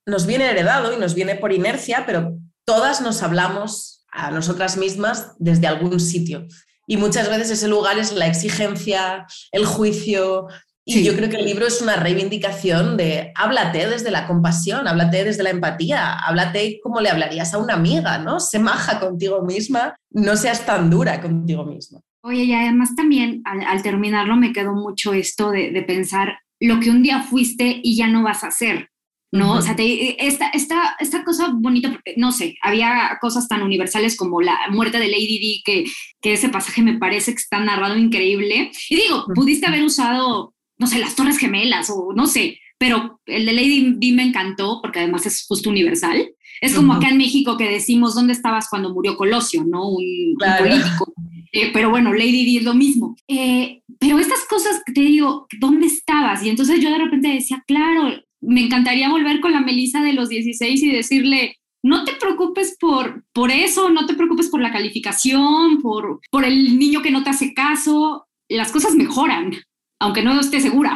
nos 0.06 0.28
viene 0.28 0.52
heredado 0.52 0.94
y 0.94 1.00
nos 1.00 1.16
viene 1.16 1.34
por 1.34 1.52
inercia, 1.52 2.04
pero 2.06 2.38
todas 2.70 3.02
nos 3.02 3.24
hablamos 3.24 4.06
a 4.12 4.30
nosotras 4.30 4.78
mismas 4.78 5.34
desde 5.40 5.66
algún 5.66 6.00
sitio. 6.00 6.46
Y 6.86 6.98
muchas 6.98 7.28
veces 7.28 7.50
ese 7.50 7.68
lugar 7.68 7.98
es 7.98 8.14
la 8.14 8.28
exigencia, 8.28 9.26
el 9.52 9.66
juicio 9.66 10.46
Y 10.86 11.04
yo 11.04 11.16
creo 11.16 11.30
que 11.30 11.38
el 11.38 11.46
libro 11.46 11.66
es 11.66 11.82
una 11.82 11.96
reivindicación 11.96 12.96
de 12.96 13.32
háblate 13.36 13.88
desde 13.88 14.12
la 14.12 14.28
compasión, 14.28 14.88
háblate 14.88 15.24
desde 15.24 15.42
la 15.42 15.50
empatía, 15.50 16.14
háblate 16.14 16.80
como 16.84 17.02
le 17.02 17.10
hablarías 17.10 17.56
a 17.56 17.58
una 17.58 17.74
amiga, 17.74 18.20
¿no? 18.20 18.40
Se 18.40 18.60
maja 18.60 19.00
contigo 19.00 19.42
misma, 19.42 19.96
no 20.12 20.36
seas 20.36 20.64
tan 20.64 20.92
dura 20.92 21.20
contigo 21.22 21.66
misma. 21.66 22.02
Oye, 22.22 22.44
y 22.44 22.54
además 22.54 22.96
también 22.96 23.42
al, 23.46 23.82
terminarlo 23.82 24.36
me 24.36 24.54
quedó 24.54 24.74
mucho 24.74 25.14
esto 25.14 25.50
de, 25.50 25.72
de, 25.72 25.82
pensar 25.82 26.38
lo 26.60 26.80
que 26.80 26.92
un 26.92 27.02
día 27.02 27.24
fuiste 27.24 27.80
y 27.82 27.96
ya 27.96 28.08
no 28.08 28.22
vas 28.22 28.44
a 28.44 28.48
hacer. 28.48 28.89
¿No? 29.32 29.54
O 29.54 29.62
sea, 29.62 29.76
esta, 29.78 30.48
esta, 30.50 30.96
esta, 31.00 31.24
cosa 31.24 31.52
bonita, 31.54 31.92
porque 31.92 32.16
no 32.18 32.32
sé, 32.32 32.58
había 32.62 33.18
cosas 33.22 33.48
tan 33.48 33.62
universales 33.62 34.18
como 34.18 34.42
la 34.42 34.58
muerte 34.72 34.98
de 34.98 35.08
Lady 35.08 35.40
D, 35.40 35.62
que, 35.64 35.92
que 36.22 36.34
ese 36.34 36.50
pasaje 36.50 36.82
me 36.82 36.98
parece 36.98 37.34
que 37.34 37.40
está 37.40 37.60
narrado 37.60 37.98
increíble. 37.98 38.72
Y 38.90 38.96
digo, 38.96 39.26
pudiste 39.36 39.68
haber 39.68 39.84
usado, 39.84 40.54
no 40.78 40.88
sé, 40.88 41.00
las 41.00 41.16
Torres 41.16 41.38
Gemelas 41.38 41.90
o 41.90 42.14
no 42.16 42.26
sé, 42.26 42.60
pero 42.80 43.20
el 43.26 43.46
de 43.46 43.54
Lady 43.54 43.94
D 43.98 44.14
me 44.14 44.24
encantó 44.24 44.80
porque 44.82 45.00
además 45.00 45.26
es 45.26 45.46
justo 45.48 45.70
universal. 45.70 46.32
Es 46.62 46.76
como 46.76 46.94
acá 46.94 47.10
en 47.10 47.18
México 47.18 47.56
que 47.58 47.70
decimos, 47.70 48.16
¿dónde 48.16 48.34
estabas 48.34 48.68
cuando 48.70 48.94
murió 48.94 49.16
Colosio, 49.16 49.64
no? 49.66 49.90
Un, 49.90 50.36
político. 50.38 51.14
Eh, 51.52 51.72
pero 51.74 51.90
bueno, 51.90 52.14
Lady 52.14 52.46
D 52.46 52.60
es 52.60 52.64
lo 52.64 52.76
mismo. 52.76 53.16
Eh, 53.28 53.82
pero 53.98 54.20
estas 54.20 54.46
cosas 54.48 54.84
te 54.86 55.02
digo, 55.02 55.48
¿dónde 55.60 55.88
estabas? 55.88 56.44
Y 56.44 56.50
entonces 56.50 56.80
yo 56.80 56.92
de 56.92 57.00
repente 57.00 57.28
decía, 57.28 57.64
claro, 57.66 58.22
me 58.42 58.62
encantaría 58.62 59.10
volver 59.10 59.40
con 59.40 59.52
la 59.52 59.62
Melissa 59.62 60.02
de 60.02 60.14
los 60.14 60.30
16 60.30 60.84
y 60.84 60.92
decirle, 60.92 61.58
no 61.84 62.04
te 62.04 62.14
preocupes 62.14 62.76
por, 62.80 63.24
por 63.34 63.52
eso, 63.52 63.90
no 63.90 64.06
te 64.06 64.14
preocupes 64.14 64.50
por 64.50 64.62
la 64.62 64.72
calificación, 64.72 65.82
por, 65.82 66.20
por 66.30 66.46
el 66.46 66.78
niño 66.78 67.02
que 67.02 67.12
no 67.12 67.24
te 67.24 67.30
hace 67.30 67.54
caso, 67.54 68.28
las 68.50 68.72
cosas 68.72 68.96
mejoran, 68.96 69.54
aunque 70.00 70.24
no 70.24 70.40
esté 70.40 70.60
segura. 70.60 70.94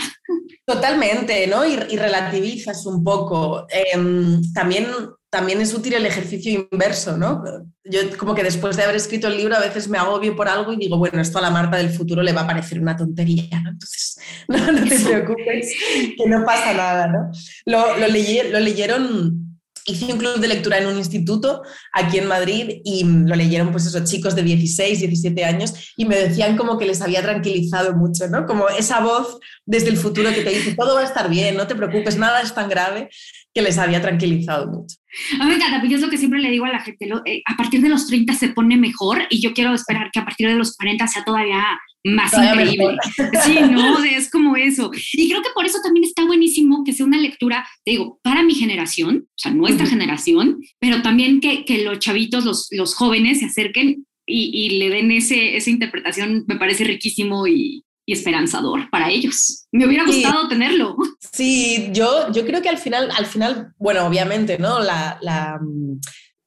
Totalmente, 0.66 1.48
¿no? 1.48 1.66
Y, 1.66 1.76
relativizas 1.96 2.86
un 2.86 3.04
poco. 3.04 3.66
Em, 3.70 4.42
también, 4.54 4.88
también 5.34 5.60
es 5.62 5.74
útil 5.74 5.96
el 5.96 6.06
ejercicio 6.06 6.68
inverso, 6.72 7.18
¿no? 7.18 7.44
Yo 7.84 8.02
como 8.20 8.36
que 8.36 8.44
después 8.44 8.78
de 8.78 8.84
haber 8.84 8.96
escrito 8.96 9.28
el 9.28 9.36
libro 9.36 9.56
a 9.56 9.62
veces 9.62 9.90
me 9.90 9.98
agobio 9.98 10.36
por 10.36 10.48
algo 10.48 10.72
y 10.74 10.78
digo, 10.78 11.00
bueno, 11.00 11.20
esto 11.20 11.40
a 11.40 11.42
la 11.42 11.50
Marta 11.50 11.78
del 11.78 11.90
futuro 11.90 12.22
le 12.22 12.34
va 12.34 12.42
a 12.42 12.48
parecer 12.48 12.80
una 12.80 12.96
tontería, 12.96 13.60
¿no? 13.64 13.72
Entonces, 13.72 14.20
no, 14.48 14.58
te 14.88 15.00
preocupes, 15.00 15.74
que 16.16 16.28
no 16.28 16.46
pasa 16.46 16.76
nada, 16.76 17.08
¿no? 17.08 17.32
Lo, 17.66 17.98
lo, 17.98 18.08
lo 18.08 18.60
leyeron 18.60 19.44
hice 19.86 20.14
un 20.14 20.20
club 20.20 20.40
de 20.40 20.48
lectura 20.48 20.78
en 20.78 20.88
un 20.88 20.98
instituto 20.98 21.64
aquí 21.92 22.20
en 22.20 22.28
Madrid 22.28 22.82
y 22.86 23.04
lo 23.04 23.36
leyeron 23.36 23.72
pues 23.72 23.86
esos 23.86 24.10
chicos 24.10 24.36
de 24.36 24.44
16, 24.44 25.00
17 25.00 25.44
años 25.44 25.74
y 25.98 26.06
me 26.06 26.16
decían 26.16 26.56
como 26.56 26.78
que 26.78 26.86
les 26.86 27.02
había 27.02 27.22
tranquilizado 27.22 27.94
mucho, 27.94 28.28
¿no? 28.30 28.46
Como 28.46 28.70
esa 28.70 29.02
voz 29.02 29.40
desde 29.66 29.90
el 29.90 29.98
futuro 29.98 30.30
que 30.30 30.42
te 30.42 30.52
dice, 30.52 30.76
todo 30.76 30.96
va 30.96 31.02
a 31.02 31.06
estar 31.06 31.28
bien, 31.28 31.58
no 31.58 31.68
te 31.68 31.76
preocupes, 31.76 32.18
nada 32.18 32.42
es 32.42 32.54
tan 32.54 32.70
grave, 32.70 33.10
que 33.54 33.62
les 33.62 33.78
había 33.78 34.02
tranquilizado 34.02 34.68
mucho. 34.68 34.98
A 35.40 35.44
mí 35.44 35.50
me 35.50 35.56
encanta, 35.56 35.80
pues 35.80 35.92
yo 35.92 35.98
es 35.98 36.04
lo 36.04 36.10
que 36.10 36.18
siempre 36.18 36.40
le 36.40 36.50
digo 36.50 36.66
a 36.66 36.72
la 36.72 36.80
gente, 36.80 37.08
eh, 37.26 37.44
a 37.46 37.56
partir 37.56 37.82
de 37.82 37.90
los 37.90 38.08
30 38.08 38.34
se 38.34 38.50
pone 38.50 38.78
mejor 38.78 39.24
y 39.30 39.42
yo 39.42 39.54
quiero 39.54 39.74
esperar 39.74 40.10
que 40.12 40.20
a 40.20 40.26
partir 40.26 40.48
de 40.48 40.56
los 40.56 40.76
40 40.76 41.08
sea 41.08 41.24
todavía 41.24 41.64
más 42.04 42.34
increíble. 42.34 42.98
Sí, 43.44 43.60
no, 43.70 44.04
es 44.04 44.30
como 44.30 44.56
eso. 44.56 44.92
Y 45.14 45.30
creo 45.30 45.42
que 45.42 45.50
por 45.54 45.66
eso 45.66 45.80
también 45.84 46.04
está 46.04 46.26
buenísimo 46.26 46.84
que 46.84 46.94
sea 46.94 47.06
una 47.06 47.20
lectura, 47.20 47.68
digo, 47.86 48.20
para 48.24 48.44
mi 48.44 48.56
generación, 48.56 49.26
o 49.28 49.38
sea, 49.38 49.52
nuestra 49.52 49.86
generación, 49.86 50.60
pero 50.80 51.02
también 51.02 51.40
que, 51.40 51.64
que 51.66 51.84
los 51.84 52.00
chavitos, 52.00 52.44
los, 52.44 52.68
los, 52.72 52.96
jóvenes 52.96 53.40
se 53.40 53.46
acerquen 53.46 54.06
y, 54.26 54.52
y 54.54 54.80
le 54.80 54.90
den 54.90 55.12
ese, 55.12 55.56
esa 55.56 55.70
interpretación, 55.70 56.46
me 56.48 56.58
parece 56.58 56.84
riquísimo 56.84 57.48
y, 57.48 57.84
y 58.06 58.14
esperanzador 58.14 58.90
para 58.90 59.10
ellos. 59.10 59.68
Me 59.72 59.86
hubiera 59.86 60.06
gustado 60.06 60.48
tenerlo. 60.48 60.96
Sí, 61.34 61.90
yo, 61.94 62.32
yo 62.32 62.46
creo 62.46 62.62
que 62.62 62.70
al 62.70 62.78
final, 62.78 63.10
al 63.18 63.26
final, 63.26 63.74
bueno, 63.80 64.06
obviamente, 64.06 64.60
¿no? 64.60 64.80
La, 64.80 65.18
la, 65.20 65.60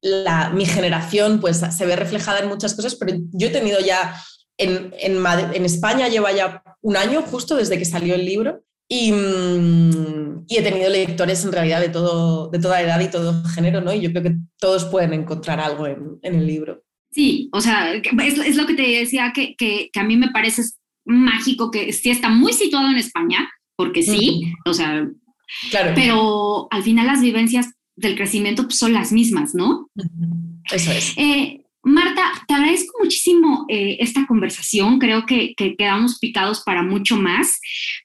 la, 0.00 0.50
mi 0.50 0.64
generación 0.64 1.40
pues 1.40 1.56
se 1.58 1.86
ve 1.86 1.96
reflejada 1.96 2.38
en 2.38 2.48
muchas 2.48 2.72
cosas, 2.74 2.94
pero 2.94 3.18
yo 3.32 3.48
he 3.48 3.50
tenido 3.50 3.80
ya 3.80 4.14
en, 4.58 4.94
en, 5.00 5.26
en 5.26 5.64
España 5.64 6.06
lleva 6.06 6.30
ya 6.30 6.62
un 6.82 6.96
año 6.96 7.22
justo 7.22 7.56
desde 7.56 7.78
que 7.78 7.84
salió 7.84 8.14
el 8.14 8.24
libro 8.24 8.62
y, 8.88 9.10
mm, 9.10 10.44
y, 10.48 10.56
he 10.56 10.62
tenido 10.62 10.88
lectores 10.88 11.44
en 11.44 11.52
realidad 11.52 11.80
de, 11.80 11.88
todo, 11.88 12.48
de 12.50 12.58
toda 12.60 12.80
edad 12.80 13.00
y 13.00 13.10
todo 13.10 13.42
género, 13.44 13.80
¿no? 13.80 13.92
Y 13.92 14.00
yo 14.00 14.10
creo 14.10 14.22
que 14.22 14.36
todos 14.58 14.84
pueden 14.84 15.12
encontrar 15.12 15.58
algo 15.58 15.86
en, 15.86 16.18
en 16.22 16.34
el 16.36 16.46
libro. 16.46 16.84
Sí, 17.10 17.48
o 17.52 17.60
sea, 17.60 17.94
es, 17.94 18.38
es, 18.38 18.56
lo 18.56 18.66
que 18.66 18.74
te 18.74 18.82
decía 18.82 19.32
que, 19.34 19.56
que, 19.56 19.90
que, 19.92 20.00
a 20.00 20.04
mí 20.04 20.16
me 20.16 20.30
parece 20.30 20.62
mágico, 21.06 21.70
que 21.70 21.92
sí 21.92 22.10
está 22.10 22.28
muy 22.28 22.52
situado 22.52 22.90
en 22.90 22.96
España, 22.96 23.48
porque 23.76 24.02
sí, 24.02 24.52
o 24.66 24.74
sea, 24.74 25.08
claro. 25.70 25.92
pero 25.94 26.68
al 26.70 26.82
final 26.82 27.06
las 27.06 27.22
vivencias 27.22 27.72
del 27.94 28.16
crecimiento 28.16 28.64
pues, 28.64 28.78
son 28.78 28.92
las 28.92 29.12
mismas, 29.12 29.54
¿no? 29.54 29.88
Eso 30.70 30.92
es. 30.92 31.14
Eh, 31.16 31.62
Marta, 31.88 32.32
te 32.48 32.54
agradezco 32.54 32.98
muchísimo 33.00 33.64
eh, 33.68 33.98
esta 34.00 34.26
conversación, 34.26 34.98
creo 34.98 35.24
que, 35.24 35.54
quedamos 35.54 36.18
picados 36.18 36.62
para 36.62 36.82
mucho 36.82 37.16
más, 37.16 37.60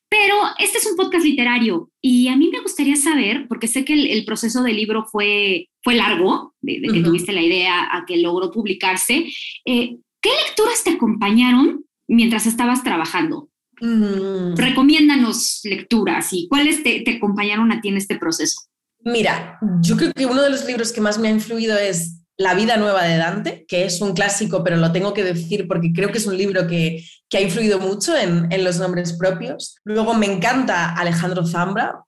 pero 0.08 0.36
este 0.60 0.78
es 0.78 0.86
un 0.86 0.96
podcast 0.96 1.26
literario 1.26 1.90
y 2.00 2.28
a 2.28 2.36
mí 2.36 2.52
me 2.54 2.62
gustaría 2.62 2.96
saber, 2.96 3.48
porque 3.48 3.68
sé 3.68 3.84
que 3.84 3.94
el, 3.94 4.24
proceso 4.24 4.62
del 4.62 4.76
libro 4.76 5.08
fue, 5.12 5.68
fue 5.84 5.96
largo, 5.96 6.54
de, 6.62 6.80
que 6.80 7.02
tuviste 7.02 7.32
la 7.32 7.42
idea 7.42 7.90
a 7.92 8.06
que 8.06 8.18
logró 8.18 8.52
publicarse, 8.52 9.26
eh, 9.66 9.98
¿qué 10.22 10.30
lecturas 10.46 10.84
te 10.84 10.92
acompañaron 10.92 11.84
mientras 12.14 12.46
estabas 12.46 12.84
trabajando? 12.84 13.50
Mm. 13.82 14.56
Recomiéndanos 14.56 15.62
lecturas 15.64 16.30
y 16.32 16.48
cuáles 16.48 16.84
te, 16.84 17.02
te 17.02 17.18
acompañaron 17.18 17.72
a 17.72 17.82
ti 17.82 17.90
en 17.90 17.98
este 17.98 18.18
proceso. 18.18 18.62
Mira, 19.04 19.58
yo 19.82 19.98
creo 19.98 20.14
que 20.14 20.28
uno 20.28 20.44
de 20.44 20.52
los 20.52 20.66
libros 20.66 20.92
que 20.92 21.02
más 21.02 21.18
me 21.18 21.28
ha 21.28 21.32
influido 21.32 21.78
es 21.78 22.22
la 22.38 22.54
vida 22.54 22.78
nueva 22.78 23.04
de 23.04 23.18
Dante, 23.18 23.66
que 23.68 23.86
es 23.86 24.02
un 24.02 24.14
clásico, 24.14 24.64
pero 24.64 24.78
lo 24.78 24.92
tengo 24.92 25.14
que 25.14 25.24
decir 25.24 25.68
porque 25.68 25.94
creo 25.94 26.12
que 26.12 26.18
es 26.18 26.28
un 26.28 26.38
libro 26.38 26.68
que, 26.68 27.04
ha 27.34 27.40
influido 27.40 27.80
mucho 27.80 28.14
en, 28.18 28.64
los 28.64 28.78
nombres 28.78 29.14
propios. 29.14 29.78
Luego 29.86 30.14
me 30.14 30.26
encanta 30.26 30.94
Alejandro 30.94 31.46
Zambra, 31.46 32.04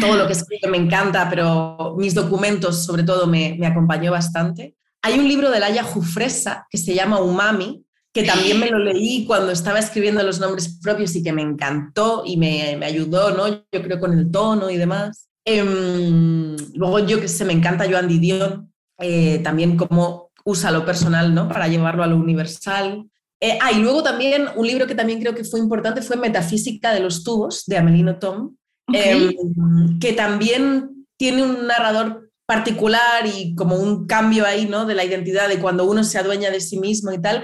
todo 0.00 0.16
lo 0.16 0.26
que 0.26 0.32
escribe 0.32 0.68
me 0.68 0.78
encanta, 0.78 1.28
pero 1.28 1.94
mis 1.98 2.14
documentos 2.14 2.84
sobre 2.84 3.02
todo 3.02 3.26
me, 3.26 3.58
acompañó 3.66 4.10
bastante. 4.10 4.76
Hay 5.02 5.18
un 5.18 5.28
libro 5.28 5.50
de 5.50 5.60
Laia 5.60 5.82
Jufresa 5.82 6.66
que 6.70 6.78
se 6.78 6.94
llama 6.94 7.20
Umami, 7.20 7.84
que 8.12 8.24
también 8.24 8.60
me 8.60 8.68
lo 8.68 8.78
leí 8.78 9.24
cuando 9.24 9.52
estaba 9.52 9.78
escribiendo 9.78 10.22
los 10.22 10.38
nombres 10.38 10.78
propios 10.82 11.16
y 11.16 11.22
que 11.22 11.32
me 11.32 11.42
encantó 11.42 12.22
y 12.26 12.36
me, 12.36 12.78
ayudó, 12.84 13.30
¿no? 13.30 13.48
Yo 13.48 13.82
creo 13.82 13.98
con 13.98 14.16
el 14.16 14.30
tono 14.30 14.68
y 14.68 14.76
demás. 14.76 15.30
Em, 15.44 16.56
luego 16.74 16.98
yo 17.00 17.20
que 17.20 17.28
sé, 17.28 17.44
me 17.44 17.54
encanta 17.54 17.88
Joan 17.90 18.08
Didion, 18.08 18.70
eh, 18.98 19.40
también 19.42 19.76
cómo 19.76 20.30
usa 20.44 20.70
lo 20.70 20.84
personal 20.84 21.34
¿no? 21.34 21.48
para 21.48 21.68
llevarlo 21.68 22.02
a 22.02 22.06
lo 22.06 22.16
universal. 22.16 23.06
Eh, 23.40 23.58
ah, 23.60 23.72
y 23.72 23.80
luego 23.80 24.02
también 24.02 24.46
un 24.54 24.66
libro 24.66 24.86
que 24.86 24.94
también 24.94 25.20
creo 25.20 25.34
que 25.34 25.44
fue 25.44 25.58
importante 25.58 26.02
fue 26.02 26.16
Metafísica 26.16 26.92
de 26.92 27.00
los 27.00 27.24
tubos, 27.24 27.64
de 27.66 27.76
Amelino 27.76 28.18
Tom, 28.18 28.54
em, 28.92 29.98
que 29.98 30.12
también 30.12 31.06
tiene 31.16 31.42
un 31.42 31.66
narrador 31.66 32.30
particular 32.46 33.26
y 33.26 33.54
como 33.54 33.76
un 33.76 34.06
cambio 34.06 34.44
ahí, 34.44 34.66
¿no? 34.66 34.84
De 34.84 34.94
la 34.94 35.04
identidad 35.04 35.48
de 35.48 35.58
cuando 35.58 35.88
uno 35.88 36.04
se 36.04 36.18
adueña 36.18 36.50
de 36.50 36.60
sí 36.60 36.78
mismo 36.78 37.10
y 37.12 37.20
tal, 37.20 37.42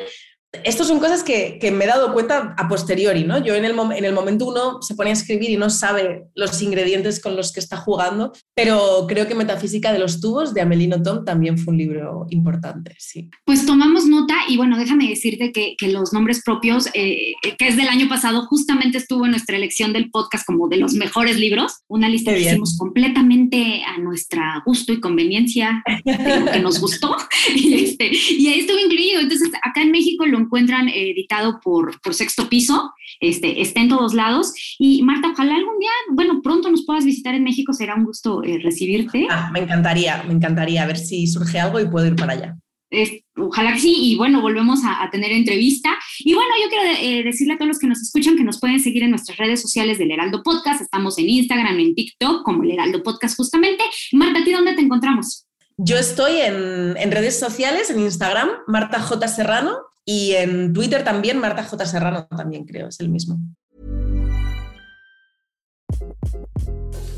estas 0.65 0.87
son 0.89 0.99
cosas 0.99 1.23
que, 1.23 1.59
me 1.73 1.85
he 1.85 1.89
dado 1.89 2.15
cuenta 2.15 2.55
a 2.57 2.69
posteriori, 2.69 3.25
¿no? 3.25 3.45
Yo 3.45 3.55
en 3.55 3.67
el, 3.67 3.75
en 3.79 4.05
el 4.05 4.15
momento 4.15 4.47
uno 4.47 4.81
se 4.81 4.95
pone 4.95 5.11
a 5.11 5.13
escribir 5.13 5.51
y 5.51 5.57
no 5.59 5.69
sabe 5.69 6.25
los 6.35 6.63
ingredientes 6.63 7.21
con 7.21 7.37
los 7.37 7.53
que 7.53 7.61
está 7.61 7.77
jugando, 7.77 8.33
pero 8.55 9.05
creo 9.07 9.29
que 9.29 9.35
Metafísica 9.35 9.93
de 9.93 9.99
los 9.99 10.21
tubos 10.21 10.55
de 10.55 10.63
Amelino 10.63 11.03
Tom 11.03 11.25
también 11.25 11.59
fue 11.59 11.73
un 11.73 11.79
libro 11.79 12.27
importante, 12.31 12.95
sí. 12.99 13.29
Pues 13.45 13.67
tomamos 13.67 14.07
nota 14.07 14.35
y 14.49 14.57
bueno, 14.57 14.79
déjame 14.79 15.09
decirte 15.09 15.53
que, 15.53 15.77
los 15.89 16.13
nombres 16.13 16.43
propios, 16.45 16.89
eh, 16.93 17.33
que 17.59 17.69
es 17.69 17.77
del 17.77 17.89
año 17.89 18.09
pasado, 18.09 18.47
justamente 18.47 18.99
estuvo 18.99 19.25
en 19.25 19.31
nuestra 19.31 19.57
elección 19.57 19.93
del 19.95 20.11
podcast 20.11 20.45
como 20.47 20.69
de 20.69 20.77
los 20.77 20.93
mejores 20.95 21.39
libros, 21.39 21.79
una 21.89 22.09
lista 22.11 22.33
que 22.33 22.41
hicimos 22.41 22.77
completamente 22.77 23.83
a 23.85 23.99
nuestra 23.99 24.63
gusto 24.67 24.93
y 24.93 25.01
conveniencia, 25.01 25.83
que 26.05 26.61
nos 26.61 26.79
gustó, 26.79 27.17
y, 27.55 27.85
este, 27.85 28.11
y 28.13 28.49
ahí 28.49 28.61
estuvo 28.61 28.79
incluido. 28.79 29.21
Entonces, 29.21 29.51
acá 29.63 29.81
en 29.81 29.93
México 29.93 30.27
lo 30.27 30.38
encuentran 30.39 30.89
editado 30.89 31.61
por, 31.63 32.01
por 32.01 32.15
Sexto 32.15 32.49
Piso, 32.49 32.93
este, 33.21 33.61
está 33.61 33.81
en 33.81 33.89
todos 33.89 34.15
lados. 34.15 34.53
Y 34.79 35.03
Marta, 35.03 35.29
ojalá 35.33 35.57
algún 35.57 35.79
día, 35.79 35.91
bueno, 36.11 36.41
pronto 36.43 36.71
nos 36.71 36.85
puedas 36.85 37.05
visitar 37.05 37.35
en 37.35 37.45
México, 37.45 37.73
será 37.73 37.95
un 37.95 38.05
gusto 38.05 38.43
eh, 38.43 38.59
recibirte. 38.63 39.27
Ah, 39.31 39.51
me 39.53 39.61
encantaría, 39.61 40.23
me 40.25 40.35
encantaría, 40.35 40.83
a 40.83 40.87
ver 40.87 40.99
si 40.99 41.27
surge 41.27 41.59
algo 41.59 41.81
y 41.81 41.89
puedo 41.89 42.07
ir 42.07 42.17
para 42.17 42.33
allá. 42.33 42.57
ojalá 43.37 43.73
que 43.73 43.81
sí, 43.81 43.95
y 43.99 44.17
bueno, 44.17 44.41
volvemos 44.41 44.81
a, 44.85 45.09
tener 45.11 45.33
entrevista. 45.33 45.91
Y 46.21 46.35
bueno, 46.35 46.51
yo 46.63 46.69
quiero 46.69 46.99
eh, 47.01 47.23
decirle 47.25 47.55
a 47.55 47.57
todos 47.57 47.69
los 47.69 47.79
que 47.79 47.87
nos 47.87 48.01
escuchan 48.01 48.37
que 48.37 48.45
nos 48.45 48.61
pueden 48.61 48.81
seguir 48.81 49.03
en 49.03 49.11
nuestras 49.11 49.39
redes 49.39 49.61
sociales 49.61 49.99
del 49.99 50.11
Heraldo 50.11 50.43
Podcast. 50.43 50.81
Estamos 50.81 51.19
en 51.19 51.29
Instagram, 51.29 51.79
en 51.79 51.95
TikTok, 51.95 52.43
como 52.45 52.63
el 52.63 52.73
Heraldo 52.73 53.03
Podcast 53.03 53.37
justamente. 53.37 53.85
Marta, 54.13 54.41
¿a 54.41 54.45
ti 54.45 54.53
dónde 54.53 54.75
te 54.75 54.83
encontramos? 54.83 55.47
Yo 55.81 55.97
estoy 55.97 56.41
en, 56.41 56.97
en 56.97 57.11
redes 57.13 57.39
sociales, 57.39 57.89
en 57.91 58.01
Instagram, 58.01 58.49
Marta 58.67 59.01
J. 59.01 59.29
Serrano, 59.29 59.77
y 60.09 60.35
en 60.35 60.73
Twitter 60.73 61.05
también, 61.05 61.39
Marta 61.39 61.63
J. 61.63 61.85
Serrano 61.85 62.27
también 62.35 62.65
creo, 62.65 62.89
es 62.89 62.99
el 63.01 63.11
mismo. 63.11 63.39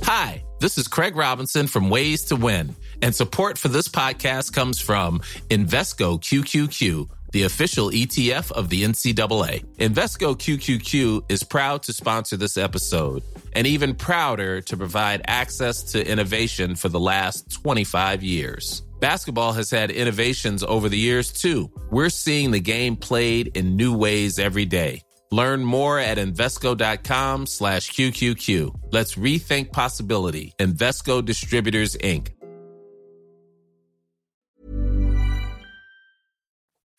Hi, 0.02 0.42
this 0.58 0.76
is 0.76 0.88
Craig 0.88 1.14
Robinson 1.14 1.68
from 1.68 1.88
Ways 1.88 2.24
to 2.24 2.34
Win, 2.34 2.74
and 3.00 3.14
support 3.14 3.58
for 3.58 3.68
this 3.68 3.88
podcast 3.88 4.52
comes 4.52 4.80
from 4.80 5.20
Invesco 5.50 6.18
QQQ 6.18 7.08
the 7.32 7.44
official 7.44 7.90
ETF 7.90 8.50
of 8.50 8.70
the 8.70 8.82
NCAA. 8.82 9.64
Invesco 9.76 10.36
QQQ 10.36 11.30
is 11.30 11.44
proud 11.44 11.80
to 11.84 11.92
sponsor 11.92 12.36
this 12.36 12.56
episode 12.56 13.22
and 13.52 13.68
even 13.68 13.94
prouder 13.94 14.60
to 14.62 14.76
provide 14.76 15.22
access 15.26 15.84
to 15.92 16.04
innovation 16.04 16.74
for 16.74 16.88
the 16.88 16.98
last 16.98 17.48
25 17.52 18.24
years. 18.24 18.82
Basketball 19.00 19.52
has 19.54 19.70
had 19.70 19.90
innovations 19.90 20.62
over 20.62 20.88
the 20.88 20.98
years 20.98 21.32
too. 21.32 21.70
We're 21.90 22.10
seeing 22.10 22.50
the 22.50 22.60
game 22.60 22.96
played 22.96 23.56
in 23.56 23.76
new 23.76 23.96
ways 23.96 24.38
every 24.38 24.66
day. 24.66 25.02
Learn 25.32 25.64
more 25.64 25.98
at 25.98 26.18
Invesco.com 26.18 27.46
slash 27.46 27.90
QQQ. 27.92 28.92
Let's 28.92 29.14
rethink 29.14 29.72
possibility. 29.72 30.52
Invesco 30.58 31.24
Distributors, 31.24 31.96
Inc. 31.96 32.32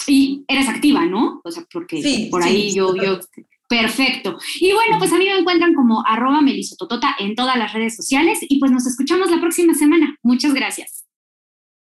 Y 0.07 0.43
eres 0.47 0.67
activa, 0.67 1.05
¿no? 1.05 1.41
O 1.43 1.51
sea, 1.51 1.63
porque 1.71 2.01
sí, 2.01 2.27
por 2.31 2.41
ahí 2.41 2.71
sí, 2.71 2.77
yo, 2.77 2.95
yo, 2.95 3.19
perfecto. 3.69 4.37
Y 4.59 4.73
bueno, 4.73 4.97
pues 4.97 5.13
a 5.13 5.17
mí 5.17 5.25
me 5.25 5.37
encuentran 5.37 5.75
como 5.75 6.03
arroba 6.07 6.41
melisototota 6.41 7.15
en 7.19 7.35
todas 7.35 7.57
las 7.57 7.71
redes 7.71 7.95
sociales 7.95 8.39
y 8.41 8.59
pues 8.59 8.71
nos 8.71 8.87
escuchamos 8.87 9.29
la 9.29 9.39
próxima 9.39 9.73
semana. 9.73 10.15
Muchas 10.23 10.53
gracias. 10.53 11.00